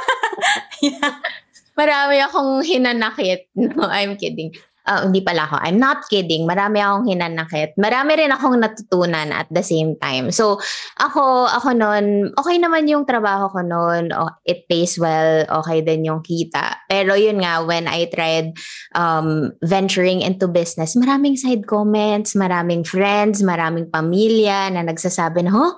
Marami 1.78 2.16
akong 2.22 2.62
hinanakit. 2.66 3.50
No, 3.58 3.86
I'm 3.86 4.18
kidding 4.18 4.54
uh, 4.88 5.04
hindi 5.04 5.20
pala 5.20 5.44
ako. 5.44 5.56
I'm 5.60 5.76
not 5.76 6.08
kidding. 6.08 6.48
Marami 6.48 6.80
akong 6.80 7.06
hinanakit. 7.12 7.76
Marami 7.76 8.12
rin 8.16 8.32
akong 8.32 8.56
natutunan 8.56 9.28
at 9.30 9.46
the 9.52 9.60
same 9.60 9.94
time. 10.00 10.32
So, 10.32 10.56
ako, 10.96 11.46
ako 11.52 11.76
noon, 11.76 12.32
okay 12.40 12.56
naman 12.56 12.88
yung 12.88 13.04
trabaho 13.04 13.52
ko 13.52 13.60
noon. 13.60 14.10
Oh, 14.16 14.32
it 14.48 14.64
pays 14.66 14.96
well. 14.96 15.44
Okay 15.62 15.84
din 15.84 16.08
yung 16.08 16.24
kita. 16.24 16.80
Pero 16.88 17.12
yun 17.14 17.44
nga, 17.44 17.60
when 17.62 17.84
I 17.84 18.08
tried 18.08 18.56
um, 18.96 19.52
venturing 19.60 20.24
into 20.24 20.48
business, 20.48 20.96
maraming 20.96 21.36
side 21.36 21.68
comments, 21.68 22.32
maraming 22.32 22.82
friends, 22.88 23.44
maraming 23.44 23.92
pamilya 23.92 24.72
na 24.72 24.82
nagsasabi 24.82 25.44
na, 25.44 25.52
huh? 25.52 25.72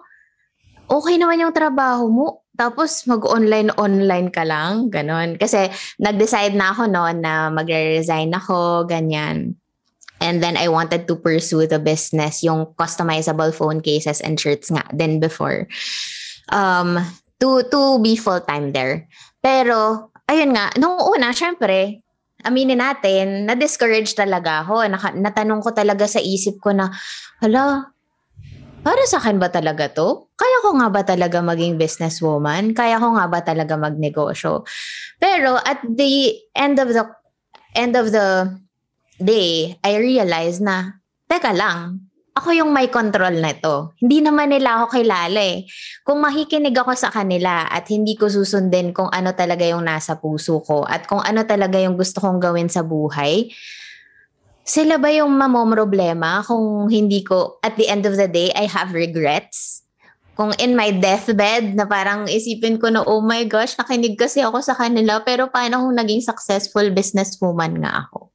Okay 0.90 1.18
naman 1.18 1.38
yung 1.38 1.54
trabaho 1.54 2.10
mo 2.10 2.26
tapos 2.60 3.08
mag-online-online 3.08 4.28
ka 4.28 4.44
lang, 4.44 4.92
ganon. 4.92 5.40
Kasi 5.40 5.72
nag-decide 5.96 6.52
na 6.52 6.76
ako 6.76 6.92
noon 6.92 7.24
na 7.24 7.48
magre-resign 7.48 8.36
ako, 8.36 8.84
ganyan. 8.84 9.56
And 10.20 10.44
then 10.44 10.60
I 10.60 10.68
wanted 10.68 11.08
to 11.08 11.16
pursue 11.16 11.64
the 11.64 11.80
business, 11.80 12.44
yung 12.44 12.76
customizable 12.76 13.56
phone 13.56 13.80
cases 13.80 14.20
and 14.20 14.36
shirts 14.36 14.68
nga 14.68 14.84
then 14.92 15.16
before. 15.16 15.64
Um, 16.52 17.00
to, 17.40 17.64
to 17.72 17.96
be 18.04 18.20
full-time 18.20 18.76
there. 18.76 19.08
Pero, 19.40 20.12
ayun 20.28 20.52
nga, 20.52 20.68
nung 20.76 21.00
una, 21.00 21.32
syempre, 21.32 22.04
aminin 22.44 22.84
natin, 22.84 23.48
na-discourage 23.48 24.12
talaga 24.12 24.60
ako. 24.68 24.84
Naka, 24.84 25.16
natanong 25.16 25.64
ko 25.64 25.72
talaga 25.72 26.04
sa 26.04 26.20
isip 26.20 26.60
ko 26.60 26.76
na, 26.76 26.92
hala, 27.40 27.88
para 28.80 29.02
sa 29.04 29.20
akin 29.20 29.36
ba 29.36 29.52
talaga 29.52 29.92
to? 29.92 30.28
Kaya 30.36 30.56
ko 30.64 30.68
nga 30.80 30.88
ba 30.88 31.02
talaga 31.04 31.44
maging 31.44 31.76
businesswoman? 31.76 32.72
Kaya 32.72 32.96
ko 32.96 33.16
nga 33.16 33.26
ba 33.28 33.40
talaga 33.44 33.76
magnegosyo? 33.76 34.64
Pero 35.20 35.60
at 35.60 35.84
the 35.84 36.36
end 36.56 36.80
of 36.80 36.88
the 36.92 37.04
end 37.76 37.94
of 37.94 38.10
the 38.10 38.50
day, 39.20 39.76
I 39.84 40.00
realized 40.00 40.64
na, 40.64 40.96
teka 41.28 41.52
lang, 41.52 42.10
ako 42.34 42.56
yung 42.56 42.72
may 42.72 42.88
control 42.88 43.36
na 43.36 43.52
ito. 43.52 43.92
Hindi 44.00 44.24
naman 44.24 44.48
nila 44.48 44.80
ako 44.80 44.96
kilala 44.96 45.40
eh. 45.44 45.68
Kung 46.02 46.24
makikinig 46.24 46.72
ako 46.72 46.96
sa 46.96 47.12
kanila 47.12 47.68
at 47.68 47.84
hindi 47.92 48.16
ko 48.16 48.32
susundin 48.32 48.96
kung 48.96 49.12
ano 49.12 49.36
talaga 49.36 49.66
yung 49.68 49.84
nasa 49.84 50.16
puso 50.16 50.64
ko 50.64 50.88
at 50.88 51.04
kung 51.04 51.20
ano 51.20 51.44
talaga 51.44 51.76
yung 51.76 52.00
gusto 52.00 52.22
kong 52.22 52.40
gawin 52.40 52.72
sa 52.72 52.80
buhay, 52.80 53.52
sila 54.70 55.02
ba 55.02 55.10
yung 55.10 55.34
mamomroblema 55.34 56.46
kung 56.46 56.86
hindi 56.86 57.26
ko, 57.26 57.58
at 57.66 57.74
the 57.74 57.90
end 57.90 58.06
of 58.06 58.14
the 58.14 58.30
day, 58.30 58.54
I 58.54 58.70
have 58.70 58.94
regrets? 58.94 59.82
Kung 60.38 60.54
in 60.62 60.78
my 60.78 60.94
deathbed, 60.94 61.74
na 61.74 61.90
parang 61.90 62.30
isipin 62.30 62.78
ko 62.78 62.86
na, 62.86 63.02
oh 63.02 63.18
my 63.18 63.42
gosh, 63.50 63.74
nakinig 63.74 64.14
kasi 64.14 64.46
ako 64.46 64.62
sa 64.62 64.78
kanila, 64.78 65.26
pero 65.26 65.50
paano 65.50 65.82
kung 65.82 65.98
naging 65.98 66.22
successful 66.22 66.86
businesswoman 66.94 67.82
nga 67.82 68.06
ako? 68.06 68.30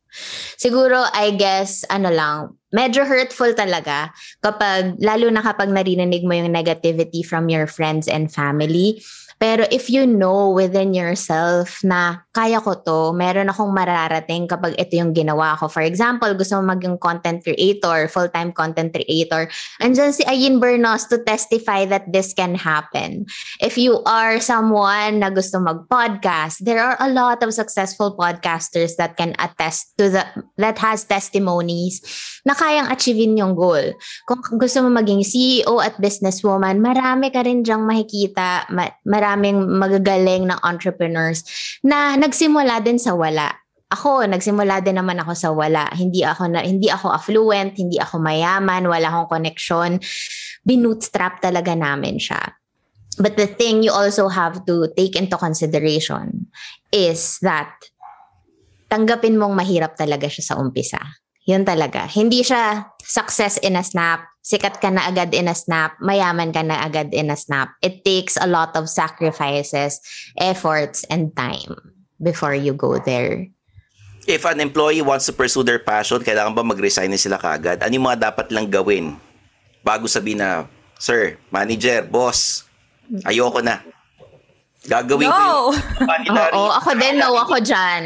Siguro, 0.60 1.08
I 1.16 1.36
guess, 1.36 1.88
ano 1.88 2.12
lang, 2.12 2.60
medyo 2.76 3.08
hurtful 3.08 3.56
talaga 3.56 4.12
kapag, 4.44 5.00
lalo 5.00 5.32
na 5.32 5.40
kapag 5.40 5.72
narinig 5.72 6.28
mo 6.28 6.36
yung 6.36 6.52
negativity 6.52 7.24
from 7.24 7.48
your 7.48 7.68
friends 7.68 8.12
and 8.12 8.28
family 8.28 9.00
pero 9.46 9.70
if 9.70 9.94
you 9.94 10.10
know 10.10 10.50
within 10.50 10.98
yourself 10.98 11.78
na 11.86 12.26
kaya 12.34 12.58
ko 12.58 12.82
to, 12.82 13.14
meron 13.14 13.54
akong 13.54 13.70
mararating 13.70 14.50
kapag 14.50 14.74
ito 14.74 14.98
yung 14.98 15.14
ginawa 15.14 15.54
ko. 15.62 15.70
For 15.70 15.86
example, 15.86 16.34
gusto 16.34 16.58
mo 16.58 16.74
maging 16.74 16.98
content 16.98 17.46
creator, 17.46 18.10
full-time 18.10 18.50
content 18.58 18.90
creator. 18.90 19.46
Andyan 19.86 20.18
si 20.18 20.26
Ayin 20.26 20.58
Bernos 20.58 21.06
to 21.14 21.22
testify 21.22 21.86
that 21.86 22.10
this 22.10 22.34
can 22.34 22.58
happen. 22.58 23.30
If 23.62 23.78
you 23.78 24.02
are 24.10 24.42
someone 24.42 25.22
na 25.22 25.30
gusto 25.30 25.62
mag-podcast, 25.62 26.66
there 26.66 26.82
are 26.82 26.98
a 26.98 27.14
lot 27.14 27.46
of 27.46 27.54
successful 27.54 28.18
podcasters 28.18 28.98
that 28.98 29.14
can 29.14 29.38
attest 29.38 29.94
to 30.02 30.10
the, 30.10 30.26
that 30.58 30.82
has 30.82 31.06
testimonies 31.06 32.02
na 32.46 32.54
kayang 32.54 32.88
achievein 32.94 33.34
yung 33.36 33.58
goal. 33.58 33.98
Kung 34.30 34.40
gusto 34.62 34.86
mo 34.86 34.94
maging 34.94 35.26
CEO 35.26 35.82
at 35.82 35.98
businesswoman, 35.98 36.78
marami 36.78 37.34
ka 37.34 37.42
rin 37.42 37.66
dyang 37.66 37.90
makikita, 37.90 38.70
ma- 38.70 38.94
maraming 39.02 39.66
magagaling 39.66 40.46
na 40.46 40.62
entrepreneurs 40.62 41.42
na 41.82 42.14
nagsimula 42.14 42.86
din 42.86 43.02
sa 43.02 43.18
wala. 43.18 43.50
Ako, 43.90 44.30
nagsimula 44.30 44.86
din 44.86 45.02
naman 45.02 45.18
ako 45.26 45.34
sa 45.34 45.50
wala. 45.50 45.90
Hindi 45.98 46.22
ako 46.22 46.54
na 46.54 46.62
hindi 46.62 46.90
ako 46.90 47.10
affluent, 47.18 47.78
hindi 47.82 47.98
ako 47.98 48.22
mayaman, 48.22 48.86
wala 48.86 49.10
akong 49.10 49.42
connection. 49.42 49.98
Binootstrap 50.66 51.42
talaga 51.42 51.74
namin 51.74 52.22
siya. 52.22 52.42
But 53.18 53.40
the 53.40 53.48
thing 53.48 53.82
you 53.82 53.96
also 53.96 54.28
have 54.28 54.66
to 54.68 54.92
take 54.94 55.16
into 55.16 55.40
consideration 55.40 56.52
is 56.92 57.40
that 57.42 57.72
tanggapin 58.92 59.40
mong 59.40 59.56
mahirap 59.56 59.96
talaga 59.96 60.28
siya 60.28 60.54
sa 60.54 60.58
umpisa. 60.60 61.00
Yun 61.46 61.62
talaga. 61.62 62.10
Hindi 62.10 62.42
siya 62.42 62.90
success 63.06 63.62
in 63.62 63.78
a 63.78 63.86
snap, 63.86 64.26
sikat 64.42 64.82
ka 64.82 64.90
na 64.90 65.06
agad 65.06 65.30
in 65.38 65.46
a 65.46 65.54
snap, 65.54 65.94
mayaman 66.02 66.50
ka 66.50 66.66
na 66.66 66.82
agad 66.82 67.14
in 67.14 67.30
a 67.30 67.38
snap. 67.38 67.70
It 67.86 68.02
takes 68.02 68.34
a 68.34 68.50
lot 68.50 68.74
of 68.74 68.90
sacrifices, 68.90 70.02
efforts, 70.42 71.06
and 71.14 71.30
time 71.38 71.78
before 72.18 72.58
you 72.58 72.74
go 72.74 72.98
there. 72.98 73.46
If 74.26 74.42
an 74.50 74.58
employee 74.58 75.06
wants 75.06 75.30
to 75.30 75.34
pursue 75.38 75.62
their 75.62 75.78
passion, 75.78 76.26
kailangan 76.26 76.58
ba 76.58 76.66
mag-resign 76.66 77.14
na 77.14 77.22
sila 77.22 77.38
kaagad? 77.38 77.86
Ano 77.86 77.94
yung 77.94 78.10
mga 78.10 78.34
dapat 78.34 78.50
lang 78.50 78.66
gawin 78.66 79.14
bago 79.86 80.10
sabihin 80.10 80.42
na, 80.42 80.66
Sir, 80.98 81.38
manager, 81.54 82.02
boss, 82.10 82.66
ayoko 83.22 83.62
na. 83.62 83.86
Gagawin 84.86 85.30
ko 85.30 85.38
No! 85.38 85.74
yung 86.26 86.38
Oo, 86.58 86.74
ako 86.74 86.90
din, 86.98 87.22
no 87.22 87.38
ako 87.38 87.62
dyan. 87.62 88.04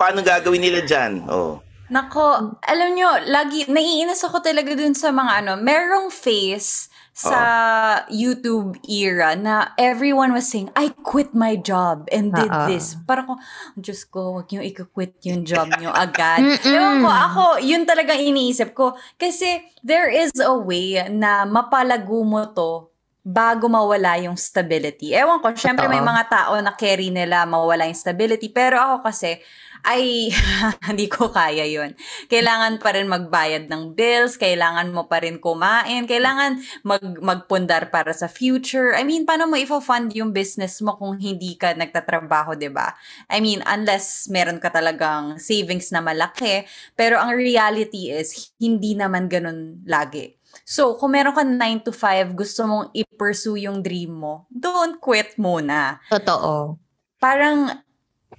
Paano 0.00 0.24
gagawin 0.24 0.60
nila 0.64 0.80
dyan? 0.88 1.28
Oh. 1.28 1.60
Nako, 1.88 2.56
alam 2.60 2.90
nyo, 2.92 3.08
lagi, 3.32 3.64
naiinis 3.64 4.20
ako 4.20 4.44
talaga 4.44 4.76
dun 4.76 4.92
sa 4.92 5.08
mga 5.08 5.44
ano, 5.44 5.52
merong 5.56 6.12
face 6.12 6.92
sa 7.18 8.06
YouTube 8.06 8.78
era 8.86 9.34
na 9.34 9.74
everyone 9.74 10.30
was 10.30 10.46
saying, 10.46 10.70
I 10.78 10.94
quit 11.02 11.34
my 11.34 11.58
job 11.58 12.06
and 12.14 12.30
did 12.30 12.46
Oo. 12.46 12.70
this. 12.70 12.94
Parang 13.08 13.26
ko, 13.26 13.34
Diyos 13.74 14.06
ko, 14.06 14.38
wag 14.38 14.46
nyo 14.54 14.62
i-quit 14.62 15.18
yung 15.26 15.42
job 15.42 15.66
nyo 15.82 15.90
agad. 15.90 16.44
Ewan 16.62 17.02
ko, 17.02 17.10
ako, 17.10 17.44
yun 17.58 17.82
talagang 17.82 18.22
iniisip 18.22 18.70
ko. 18.70 18.94
Kasi 19.18 19.66
there 19.82 20.06
is 20.06 20.30
a 20.38 20.54
way 20.54 21.02
na 21.10 21.42
mapalago 21.42 22.22
mo 22.22 22.46
to 22.54 22.86
bago 23.28 23.66
mawala 23.66 24.14
yung 24.22 24.38
stability. 24.38 25.10
Ewan 25.10 25.42
ko, 25.42 25.50
syempre 25.58 25.90
may 25.90 26.00
mga 26.00 26.22
tao 26.30 26.54
na 26.62 26.70
carry 26.72 27.10
nila 27.10 27.42
mawala 27.50 27.90
yung 27.90 27.98
stability. 27.98 28.46
Pero 28.48 28.78
ako 28.78 29.10
kasi, 29.10 29.42
ay, 29.88 30.28
hindi 30.92 31.08
ko 31.08 31.32
kaya 31.32 31.64
yun. 31.64 31.96
Kailangan 32.28 32.76
pa 32.76 32.92
rin 32.92 33.08
magbayad 33.08 33.72
ng 33.72 33.96
bills, 33.96 34.36
kailangan 34.36 34.92
mo 34.92 35.08
pa 35.08 35.24
rin 35.24 35.40
kumain, 35.40 36.04
kailangan 36.04 36.60
mag, 36.84 37.00
magpundar 37.24 37.88
para 37.88 38.12
sa 38.12 38.28
future. 38.28 38.92
I 38.92 39.08
mean, 39.08 39.24
paano 39.24 39.48
mo 39.48 39.56
ifo-fund 39.56 40.12
yung 40.12 40.36
business 40.36 40.84
mo 40.84 41.00
kung 41.00 41.16
hindi 41.16 41.56
ka 41.56 41.72
nagtatrabaho, 41.72 42.52
ba? 42.68 42.92
I 43.32 43.40
mean, 43.40 43.64
unless 43.64 44.28
meron 44.28 44.60
ka 44.60 44.68
talagang 44.68 45.40
savings 45.40 45.88
na 45.88 46.04
malaki. 46.04 46.68
Pero 46.92 47.16
ang 47.16 47.32
reality 47.32 48.12
is, 48.12 48.52
hindi 48.60 48.92
naman 48.92 49.32
ganun 49.32 49.80
lagi. 49.88 50.36
So, 50.68 51.00
kung 51.00 51.16
meron 51.16 51.32
ka 51.32 51.44
9 51.44 51.88
to 51.88 51.92
5, 51.96 52.36
gusto 52.36 52.60
mong 52.68 52.86
i-pursue 52.92 53.64
yung 53.64 53.80
dream 53.80 54.20
mo, 54.20 54.44
don't 54.52 55.00
quit 55.00 55.40
muna 55.40 55.96
Totoo. 56.12 56.76
parang 57.16 57.87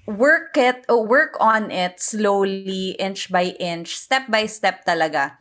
work 0.09 0.57
it 0.57 0.85
or 0.89 1.05
work 1.05 1.37
on 1.37 1.69
it 1.69 2.01
slowly 2.01 2.97
inch 2.97 3.29
by 3.29 3.53
inch 3.61 3.97
step 3.97 4.25
by 4.29 4.45
step 4.45 4.85
talaga. 4.85 5.37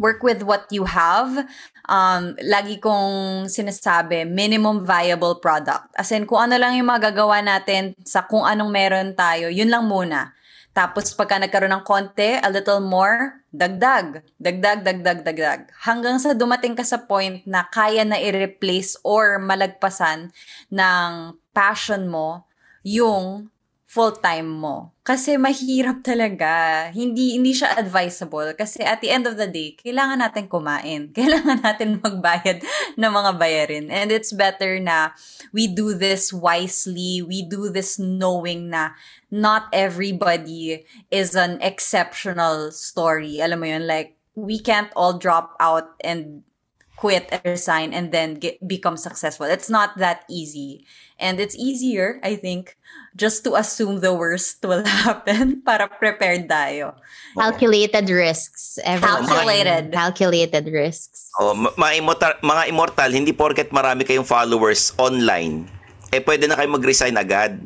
Work 0.00 0.24
with 0.24 0.42
what 0.42 0.66
you 0.72 0.88
have. 0.88 1.46
Um 1.86 2.38
lagi 2.40 2.78
kong 2.78 3.46
sinasabi 3.50 4.26
minimum 4.26 4.86
viable 4.86 5.38
product. 5.38 5.90
As 5.94 6.10
in 6.10 6.26
kung 6.26 6.50
ano 6.50 6.58
lang 6.58 6.78
yung 6.78 6.90
magagawa 6.90 7.42
natin 7.42 7.94
sa 8.02 8.26
kung 8.26 8.46
anong 8.46 8.70
meron 8.70 9.14
tayo 9.14 9.50
yun 9.50 9.70
lang 9.70 9.86
muna. 9.86 10.34
Tapos 10.72 11.12
pagka 11.12 11.36
nagkaroon 11.36 11.68
ng 11.68 11.84
konti, 11.84 12.40
a 12.40 12.48
little 12.48 12.80
more, 12.80 13.44
dagdag, 13.52 14.24
dagdag, 14.40 14.80
dagdag, 14.80 15.20
dagdag. 15.20 15.60
Hanggang 15.84 16.16
sa 16.16 16.32
dumating 16.32 16.72
ka 16.72 16.80
sa 16.80 17.04
point 17.04 17.44
na 17.44 17.68
kaya 17.68 18.08
na 18.08 18.16
i-replace 18.16 18.96
or 19.04 19.36
malagpasan 19.36 20.32
ng 20.72 21.36
passion 21.52 22.08
mo 22.08 22.48
yung 22.80 23.52
full-time 23.92 24.48
mo. 24.48 24.88
Kasi 25.04 25.36
mahirap 25.36 26.00
talaga. 26.00 26.88
Hindi 26.96 27.36
hindi 27.36 27.52
siya 27.52 27.76
advisable 27.76 28.56
kasi 28.56 28.80
at 28.80 29.04
the 29.04 29.12
end 29.12 29.28
of 29.28 29.36
the 29.36 29.44
day, 29.44 29.76
kailangan 29.76 30.24
natin 30.24 30.48
kumain. 30.48 31.10
Kailangan 31.18 31.60
natin 31.60 32.00
magbayad 32.00 32.64
ng 32.96 33.12
mga 33.12 33.32
bayarin. 33.36 33.86
And 33.92 34.08
it's 34.08 34.32
better 34.32 34.80
na 34.80 35.12
we 35.52 35.68
do 35.68 35.92
this 35.92 36.32
wisely. 36.32 37.20
We 37.20 37.44
do 37.44 37.68
this 37.68 38.00
knowing 38.00 38.72
na 38.72 38.96
not 39.28 39.68
everybody 39.76 40.88
is 41.12 41.36
an 41.36 41.60
exceptional 41.60 42.72
story. 42.72 43.44
Alam 43.44 43.60
mo 43.60 43.66
yun, 43.68 43.84
like, 43.84 44.16
we 44.32 44.56
can't 44.56 44.88
all 44.96 45.20
drop 45.20 45.52
out 45.60 46.00
and 46.00 46.48
quit 46.96 47.28
and 47.28 47.44
resign 47.44 47.92
and 47.92 48.08
then 48.08 48.40
get, 48.40 48.56
become 48.64 48.96
successful. 48.96 49.44
It's 49.44 49.68
not 49.68 49.98
that 49.98 50.24
easy. 50.32 50.86
And 51.20 51.40
it's 51.40 51.58
easier, 51.58 52.20
I 52.22 52.36
think, 52.36 52.78
just 53.12 53.44
to 53.44 53.54
assume 53.56 54.00
the 54.00 54.12
worst 54.12 54.64
will 54.64 54.84
happen 55.04 55.60
para 55.60 55.88
prepared 55.88 56.48
tayo. 56.48 56.96
Calculated 57.36 58.08
risks. 58.08 58.76
everyone. 58.84 59.24
Calculated. 59.24 59.84
Calculated 59.92 60.64
risks. 60.68 61.32
Oh, 61.40 61.56
mga, 61.56 61.92
immortal, 61.96 62.32
mga 62.44 62.62
immortal, 62.68 63.10
hindi 63.12 63.32
porket 63.32 63.72
marami 63.72 64.04
kayong 64.04 64.28
followers 64.28 64.92
online, 65.00 65.64
eh 66.12 66.20
pwede 66.20 66.44
na 66.44 66.56
kayo 66.56 66.68
mag-resign 66.68 67.16
agad. 67.16 67.56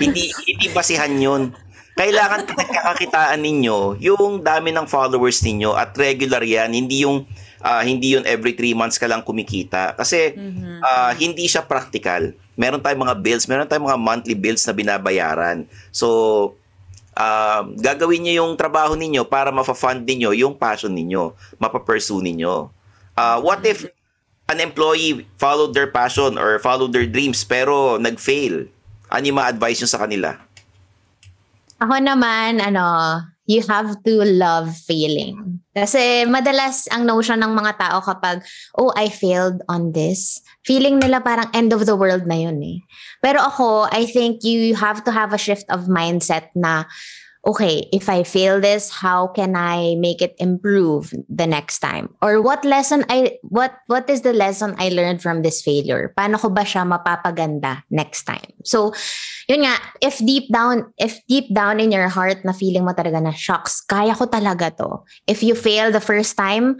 hindi 0.00 0.32
hindi 0.48 0.66
basihan 0.72 1.12
'yun. 1.12 1.52
Kailangan 1.92 2.48
pinagkakakitaan 2.48 3.36
ninyo 3.36 4.00
yung 4.00 4.40
dami 4.40 4.72
ng 4.72 4.88
followers 4.88 5.44
ninyo 5.44 5.76
at 5.76 5.92
regular 5.98 6.40
'yan, 6.40 6.72
hindi 6.72 7.04
yung 7.04 7.28
ah, 7.60 7.84
hindi 7.84 8.16
yun 8.16 8.24
every 8.24 8.56
three 8.56 8.72
months 8.72 8.96
ka 8.96 9.04
lang 9.04 9.20
kumikita. 9.20 9.92
Kasi 9.92 10.32
ah, 10.80 11.12
hindi 11.12 11.44
siya 11.44 11.68
practical. 11.68 12.32
Meron 12.54 12.80
tayong 12.84 13.02
mga 13.08 13.16
bills, 13.24 13.44
meron 13.48 13.68
tayong 13.68 13.88
mga 13.88 14.00
monthly 14.00 14.36
bills 14.36 14.64
na 14.68 14.76
binabayaran. 14.76 15.64
So, 15.88 16.52
ah, 17.16 17.64
gagawin 17.80 18.24
niyo 18.24 18.44
yung 18.44 18.56
trabaho 18.60 18.92
ninyo 18.96 19.24
para 19.24 19.48
mafa-fund 19.48 20.04
ninyo 20.04 20.36
yung 20.36 20.56
passion 20.56 20.92
ninyo, 20.92 21.32
mapapursue 21.56 22.20
ninyo. 22.20 22.68
Ah, 23.16 23.40
what 23.40 23.64
if 23.64 23.88
an 24.52 24.60
employee 24.60 25.24
followed 25.40 25.72
their 25.72 25.88
passion 25.88 26.36
or 26.36 26.60
followed 26.60 26.92
their 26.92 27.08
dreams 27.08 27.44
pero 27.44 27.96
nag-fail? 27.96 28.68
Ano 29.12 29.24
yung 29.28 29.38
ma-advise 29.40 29.80
nyo 29.80 29.88
sa 29.88 30.00
kanila? 30.00 30.36
Ako 31.82 31.98
naman, 32.00 32.62
ano, 32.62 33.20
you 33.44 33.60
have 33.66 33.96
to 34.06 34.24
love 34.24 34.70
failing. 34.86 35.51
Kasi 35.72 36.28
madalas 36.28 36.84
ang 36.92 37.08
notion 37.08 37.40
ng 37.40 37.56
mga 37.56 37.80
tao 37.80 37.98
kapag, 38.04 38.44
oh, 38.76 38.92
I 38.92 39.08
failed 39.08 39.64
on 39.72 39.96
this, 39.96 40.44
feeling 40.68 41.00
nila 41.00 41.24
parang 41.24 41.48
end 41.56 41.72
of 41.72 41.88
the 41.88 41.96
world 41.96 42.28
na 42.28 42.36
yun 42.36 42.60
eh. 42.60 42.84
Pero 43.24 43.40
ako, 43.40 43.88
I 43.88 44.04
think 44.04 44.44
you 44.44 44.76
have 44.76 45.00
to 45.08 45.12
have 45.12 45.32
a 45.32 45.40
shift 45.40 45.64
of 45.72 45.88
mindset 45.88 46.52
na, 46.52 46.84
okay, 47.42 47.90
if 47.90 48.08
I 48.08 48.22
fail 48.22 48.60
this, 48.62 48.90
how 48.90 49.26
can 49.26 49.56
I 49.56 49.98
make 49.98 50.22
it 50.22 50.38
improve 50.38 51.10
the 51.28 51.46
next 51.46 51.80
time? 51.80 52.14
Or 52.22 52.40
what 52.40 52.64
lesson 52.64 53.04
I, 53.10 53.38
what, 53.42 53.74
what 53.86 54.08
is 54.08 54.22
the 54.22 54.32
lesson 54.32 54.76
I 54.78 54.90
learned 54.90 55.22
from 55.22 55.42
this 55.42 55.60
failure? 55.60 56.14
Paano 56.16 56.38
ko 56.38 56.50
ba 56.50 56.62
siya 56.62 56.86
mapapaganda 56.86 57.82
next 57.90 58.24
time? 58.24 58.46
So, 58.62 58.94
yun 59.50 59.66
nga, 59.66 59.74
if 60.00 60.18
deep 60.22 60.52
down, 60.52 60.94
if 60.98 61.18
deep 61.26 61.52
down 61.52 61.80
in 61.80 61.90
your 61.90 62.08
heart 62.08 62.44
na 62.44 62.52
feeling 62.52 62.86
mo 62.86 62.94
talaga 62.94 63.18
na, 63.18 63.34
shocks, 63.34 63.82
kaya 63.82 64.14
ko 64.14 64.26
talaga 64.26 64.70
to. 64.78 65.02
If 65.26 65.42
you 65.42 65.58
fail 65.58 65.90
the 65.90 66.02
first 66.02 66.38
time, 66.38 66.78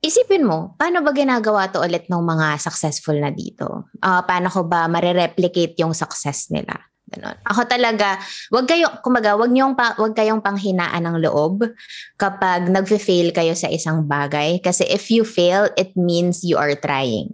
isipin 0.00 0.48
mo, 0.48 0.72
paano 0.80 1.04
ba 1.04 1.12
ginagawa 1.12 1.68
to 1.68 1.84
ulit 1.84 2.08
ng 2.08 2.24
mga 2.24 2.56
successful 2.64 3.20
na 3.20 3.28
dito? 3.28 3.92
Ah, 4.00 4.24
paano 4.24 4.48
ko 4.48 4.64
ba 4.64 4.88
marireplicate 4.88 5.76
yung 5.84 5.92
success 5.92 6.48
nila? 6.48 6.80
Ganon. 7.08 7.36
Ako 7.48 7.64
talaga, 7.64 8.20
wag 8.52 8.68
kayo, 8.68 8.92
kumaga, 9.00 9.32
wag 9.40 9.48
niyong 9.48 9.72
pa, 9.72 9.96
wag 9.96 10.12
kayong 10.12 10.44
panghinaan 10.44 11.08
ng 11.08 11.16
loob 11.24 11.64
kapag 12.20 12.68
nagfe-fail 12.68 13.32
kayo 13.32 13.56
sa 13.56 13.72
isang 13.72 14.04
bagay. 14.04 14.60
Kasi 14.60 14.84
if 14.84 15.08
you 15.08 15.24
fail, 15.24 15.72
it 15.80 15.96
means 15.96 16.44
you 16.44 16.60
are 16.60 16.76
trying. 16.76 17.32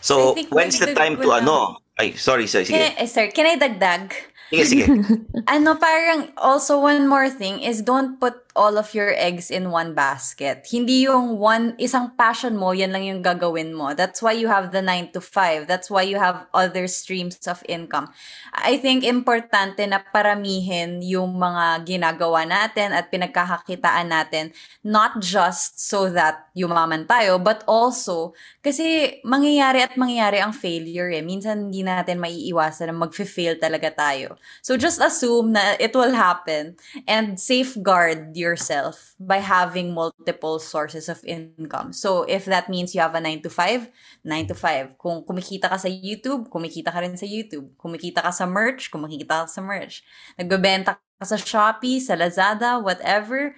So, 0.00 0.32
I 0.32 0.40
think 0.40 0.48
when's 0.48 0.80
the 0.80 0.96
time 0.96 1.20
to 1.20 1.28
ano? 1.36 1.84
Ay, 1.98 2.16
sorry, 2.16 2.48
sorry, 2.48 2.64
Can 2.64 2.78
sige. 2.78 2.88
I, 2.94 3.04
eh, 3.04 3.08
sir, 3.10 3.26
can 3.34 3.44
I 3.44 3.56
dagdag? 3.58 4.04
Sige, 4.48 4.64
sige. 4.64 4.84
ano, 5.54 5.76
parang 5.76 6.32
also 6.40 6.80
one 6.80 7.04
more 7.04 7.28
thing 7.28 7.60
is 7.60 7.84
don't 7.84 8.16
put 8.16 8.47
all 8.58 8.74
of 8.74 8.90
your 8.90 9.14
eggs 9.14 9.54
in 9.54 9.70
one 9.70 9.94
basket. 9.94 10.66
Hindi 10.66 11.06
yung 11.06 11.38
one, 11.38 11.78
isang 11.78 12.18
passion 12.18 12.58
mo, 12.58 12.74
yan 12.74 12.90
lang 12.90 13.06
yung 13.06 13.22
gagawin 13.22 13.70
mo. 13.70 13.94
That's 13.94 14.18
why 14.18 14.34
you 14.34 14.50
have 14.50 14.74
the 14.74 14.82
9 14.82 15.14
to 15.14 15.22
5. 15.22 15.70
That's 15.70 15.86
why 15.86 16.02
you 16.02 16.18
have 16.18 16.50
other 16.50 16.90
streams 16.90 17.38
of 17.46 17.62
income. 17.70 18.10
I 18.50 18.82
think 18.82 19.06
importante 19.06 19.86
na 19.86 20.02
paramihin 20.02 20.98
yung 21.06 21.38
mga 21.38 21.86
ginagawa 21.86 22.42
natin 22.42 22.90
at 22.90 23.14
pinagkakakitaan 23.14 24.10
natin, 24.10 24.50
not 24.82 25.22
just 25.22 25.78
so 25.78 26.10
that 26.10 26.50
yumaman 26.58 27.06
tayo, 27.06 27.38
but 27.38 27.62
also 27.70 28.34
kasi 28.64 29.18
mangyayari 29.22 29.84
at 29.86 29.94
mangyayari 29.94 30.42
ang 30.42 30.50
failure 30.50 31.12
eh. 31.12 31.22
Minsan 31.22 31.70
hindi 31.70 31.86
natin 31.86 32.18
maiiwasan 32.18 32.90
na 32.90 32.96
mag-fail 32.96 33.60
talaga 33.60 33.92
tayo. 33.94 34.34
So 34.64 34.74
just 34.74 34.98
assume 34.98 35.54
na 35.54 35.78
it 35.78 35.94
will 35.94 36.16
happen 36.16 36.74
and 37.06 37.38
safeguard 37.38 38.34
your 38.34 38.47
yourself 38.48 39.12
by 39.20 39.44
having 39.44 39.92
multiple 39.92 40.56
sources 40.56 41.12
of 41.12 41.20
income. 41.28 41.92
So 41.92 42.24
if 42.24 42.48
that 42.48 42.72
means 42.72 42.96
you 42.96 43.04
have 43.04 43.12
a 43.12 43.20
9 43.20 43.44
to 43.44 43.50
5, 43.52 43.92
9 44.24 44.46
to 44.48 44.56
5. 44.56 44.96
Kung 44.96 45.28
kumikita 45.28 45.68
ka 45.68 45.76
sa 45.76 45.92
YouTube, 45.92 46.48
kumikita 46.48 46.88
ka 46.88 47.04
rin 47.04 47.20
sa 47.20 47.28
YouTube. 47.28 47.76
Kumikita 47.76 48.24
ka 48.24 48.32
sa 48.32 48.48
merch, 48.48 48.88
kumikita 48.88 49.44
ka 49.44 49.46
sa 49.46 49.60
merch. 49.60 50.00
Nagbebenta 50.40 50.96
ka 50.96 51.24
sa 51.28 51.36
Shopee, 51.36 52.00
sa 52.00 52.16
Lazada, 52.16 52.80
whatever. 52.80 53.52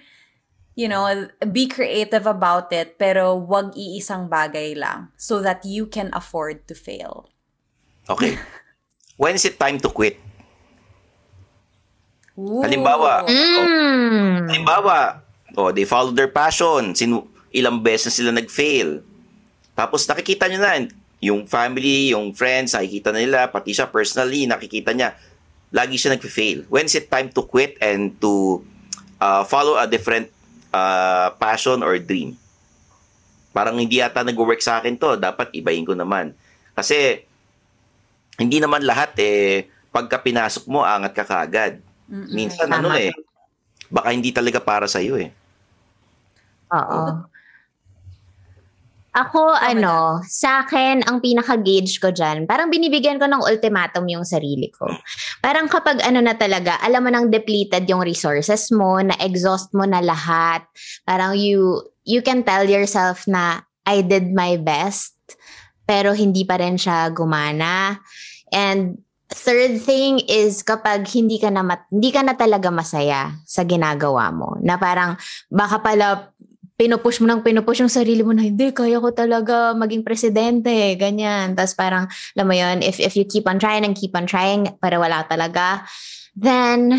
You 0.75 0.87
know, 0.87 1.07
be 1.51 1.67
creative 1.67 2.27
about 2.27 2.71
it, 2.71 2.99
pero 2.99 3.35
wag 3.35 3.75
iisang 3.75 4.31
bagay 4.31 4.75
lang 4.75 5.11
so 5.19 5.43
that 5.43 5.63
you 5.63 5.87
can 5.87 6.11
afford 6.11 6.67
to 6.67 6.75
fail. 6.75 7.31
Okay. 8.07 8.35
When 9.21 9.35
is 9.35 9.45
it 9.45 9.59
time 9.59 9.79
to 9.83 9.91
quit? 9.91 10.17
Ooh. 12.39 12.63
Halimbawa, 12.63 13.27
Mm. 13.27 14.47
Halimbawa, 14.47 15.19
oh, 15.59 15.71
they 15.75 15.83
follow 15.83 16.15
their 16.15 16.31
passion. 16.31 16.95
Sinu 16.95 17.27
ilang 17.51 17.83
beses 17.83 18.07
na 18.07 18.15
sila 18.15 18.31
nag-fail. 18.31 19.03
Tapos 19.75 20.07
nakikita 20.07 20.47
nyo 20.47 20.59
na, 20.59 20.87
yung 21.21 21.45
family, 21.45 22.15
yung 22.15 22.33
friends, 22.33 22.73
nakikita 22.73 23.13
na 23.13 23.21
nila, 23.21 23.39
pati 23.51 23.75
siya 23.75 23.91
personally, 23.91 24.47
nakikita 24.47 24.95
niya, 24.95 25.13
lagi 25.69 25.99
siya 25.99 26.15
nag-fail. 26.15 26.65
When 26.71 26.87
is 26.87 26.95
it 26.95 27.11
time 27.11 27.29
to 27.35 27.43
quit 27.43 27.77
and 27.83 28.15
to 28.23 28.63
uh, 29.19 29.43
follow 29.45 29.77
a 29.77 29.85
different 29.85 30.31
uh, 30.71 31.35
passion 31.37 31.83
or 31.83 31.99
dream? 31.99 32.39
Parang 33.51 33.75
hindi 33.75 33.99
yata 33.99 34.23
nag-work 34.23 34.63
sa 34.63 34.79
akin 34.79 34.95
to, 34.95 35.19
dapat 35.19 35.51
ibahin 35.51 35.83
ko 35.83 35.91
naman. 35.91 36.31
Kasi, 36.71 37.27
hindi 38.39 38.57
naman 38.63 38.81
lahat 38.87 39.11
eh, 39.19 39.67
pagka 39.91 40.23
pinasok 40.23 40.65
mo, 40.71 40.87
angat 40.87 41.13
ka 41.13 41.27
kagad. 41.27 41.83
Minsan, 42.11 42.67
ano 42.67 42.91
Tama. 42.91 42.99
eh, 42.99 43.15
baka 43.87 44.11
hindi 44.11 44.35
talaga 44.35 44.59
para 44.59 44.83
sa 44.83 44.99
iyo 44.99 45.15
eh. 45.15 45.31
Oo. 46.75 47.31
Ako, 49.11 49.43
ano, 49.59 50.23
sa 50.23 50.63
akin, 50.63 51.03
ang 51.03 51.19
pinaka-gauge 51.19 51.99
ko 51.99 52.15
dyan, 52.15 52.47
parang 52.47 52.71
binibigyan 52.71 53.19
ko 53.19 53.27
ng 53.27 53.43
ultimatum 53.43 54.07
yung 54.07 54.23
sarili 54.23 54.71
ko. 54.71 54.87
Parang 55.43 55.67
kapag 55.67 55.99
ano 55.99 56.23
na 56.23 56.31
talaga, 56.31 56.79
alam 56.79 57.03
mo 57.03 57.11
nang 57.11 57.27
depleted 57.27 57.83
yung 57.91 58.07
resources 58.07 58.71
mo, 58.71 59.03
na-exhaust 59.03 59.75
mo 59.75 59.83
na 59.83 59.99
lahat, 59.99 60.63
parang 61.03 61.35
you, 61.35 61.83
you 62.07 62.23
can 62.23 62.39
tell 62.47 62.63
yourself 62.63 63.27
na, 63.27 63.67
I 63.83 63.99
did 63.99 64.31
my 64.31 64.55
best, 64.55 65.19
pero 65.83 66.15
hindi 66.15 66.47
pa 66.47 66.63
rin 66.63 66.79
siya 66.79 67.11
gumana. 67.11 67.99
And 68.55 68.95
third 69.31 69.79
thing 69.81 70.19
is 70.27 70.61
kapag 70.61 71.07
hindi 71.07 71.39
ka 71.39 71.47
na 71.47 71.63
mat- 71.63 71.87
hindi 71.87 72.11
ka 72.11 72.21
na 72.21 72.35
talaga 72.35 72.67
masaya 72.69 73.31
sa 73.47 73.63
ginagawa 73.63 74.29
mo 74.29 74.59
na 74.59 74.75
parang 74.75 75.15
baka 75.47 75.79
pala 75.79 76.35
pinupush 76.75 77.23
mo 77.23 77.29
nang 77.29 77.45
pinupush 77.45 77.79
yung 77.79 77.93
sarili 77.93 78.25
mo 78.25 78.35
na 78.35 78.43
hindi 78.43 78.73
kaya 78.75 78.99
ko 78.99 79.13
talaga 79.15 79.71
maging 79.77 80.03
presidente 80.03 80.97
ganyan 80.99 81.55
tapos 81.55 81.77
parang 81.77 82.05
alam 82.35 82.45
mo 82.45 82.55
yun 82.57 82.83
if 82.83 82.99
if 82.99 83.15
you 83.15 83.23
keep 83.23 83.47
on 83.47 83.61
trying 83.61 83.87
and 83.87 83.95
keep 83.95 84.11
on 84.17 84.27
trying 84.27 84.67
para 84.83 84.99
wala 84.99 85.23
talaga 85.31 85.85
then 86.35 86.91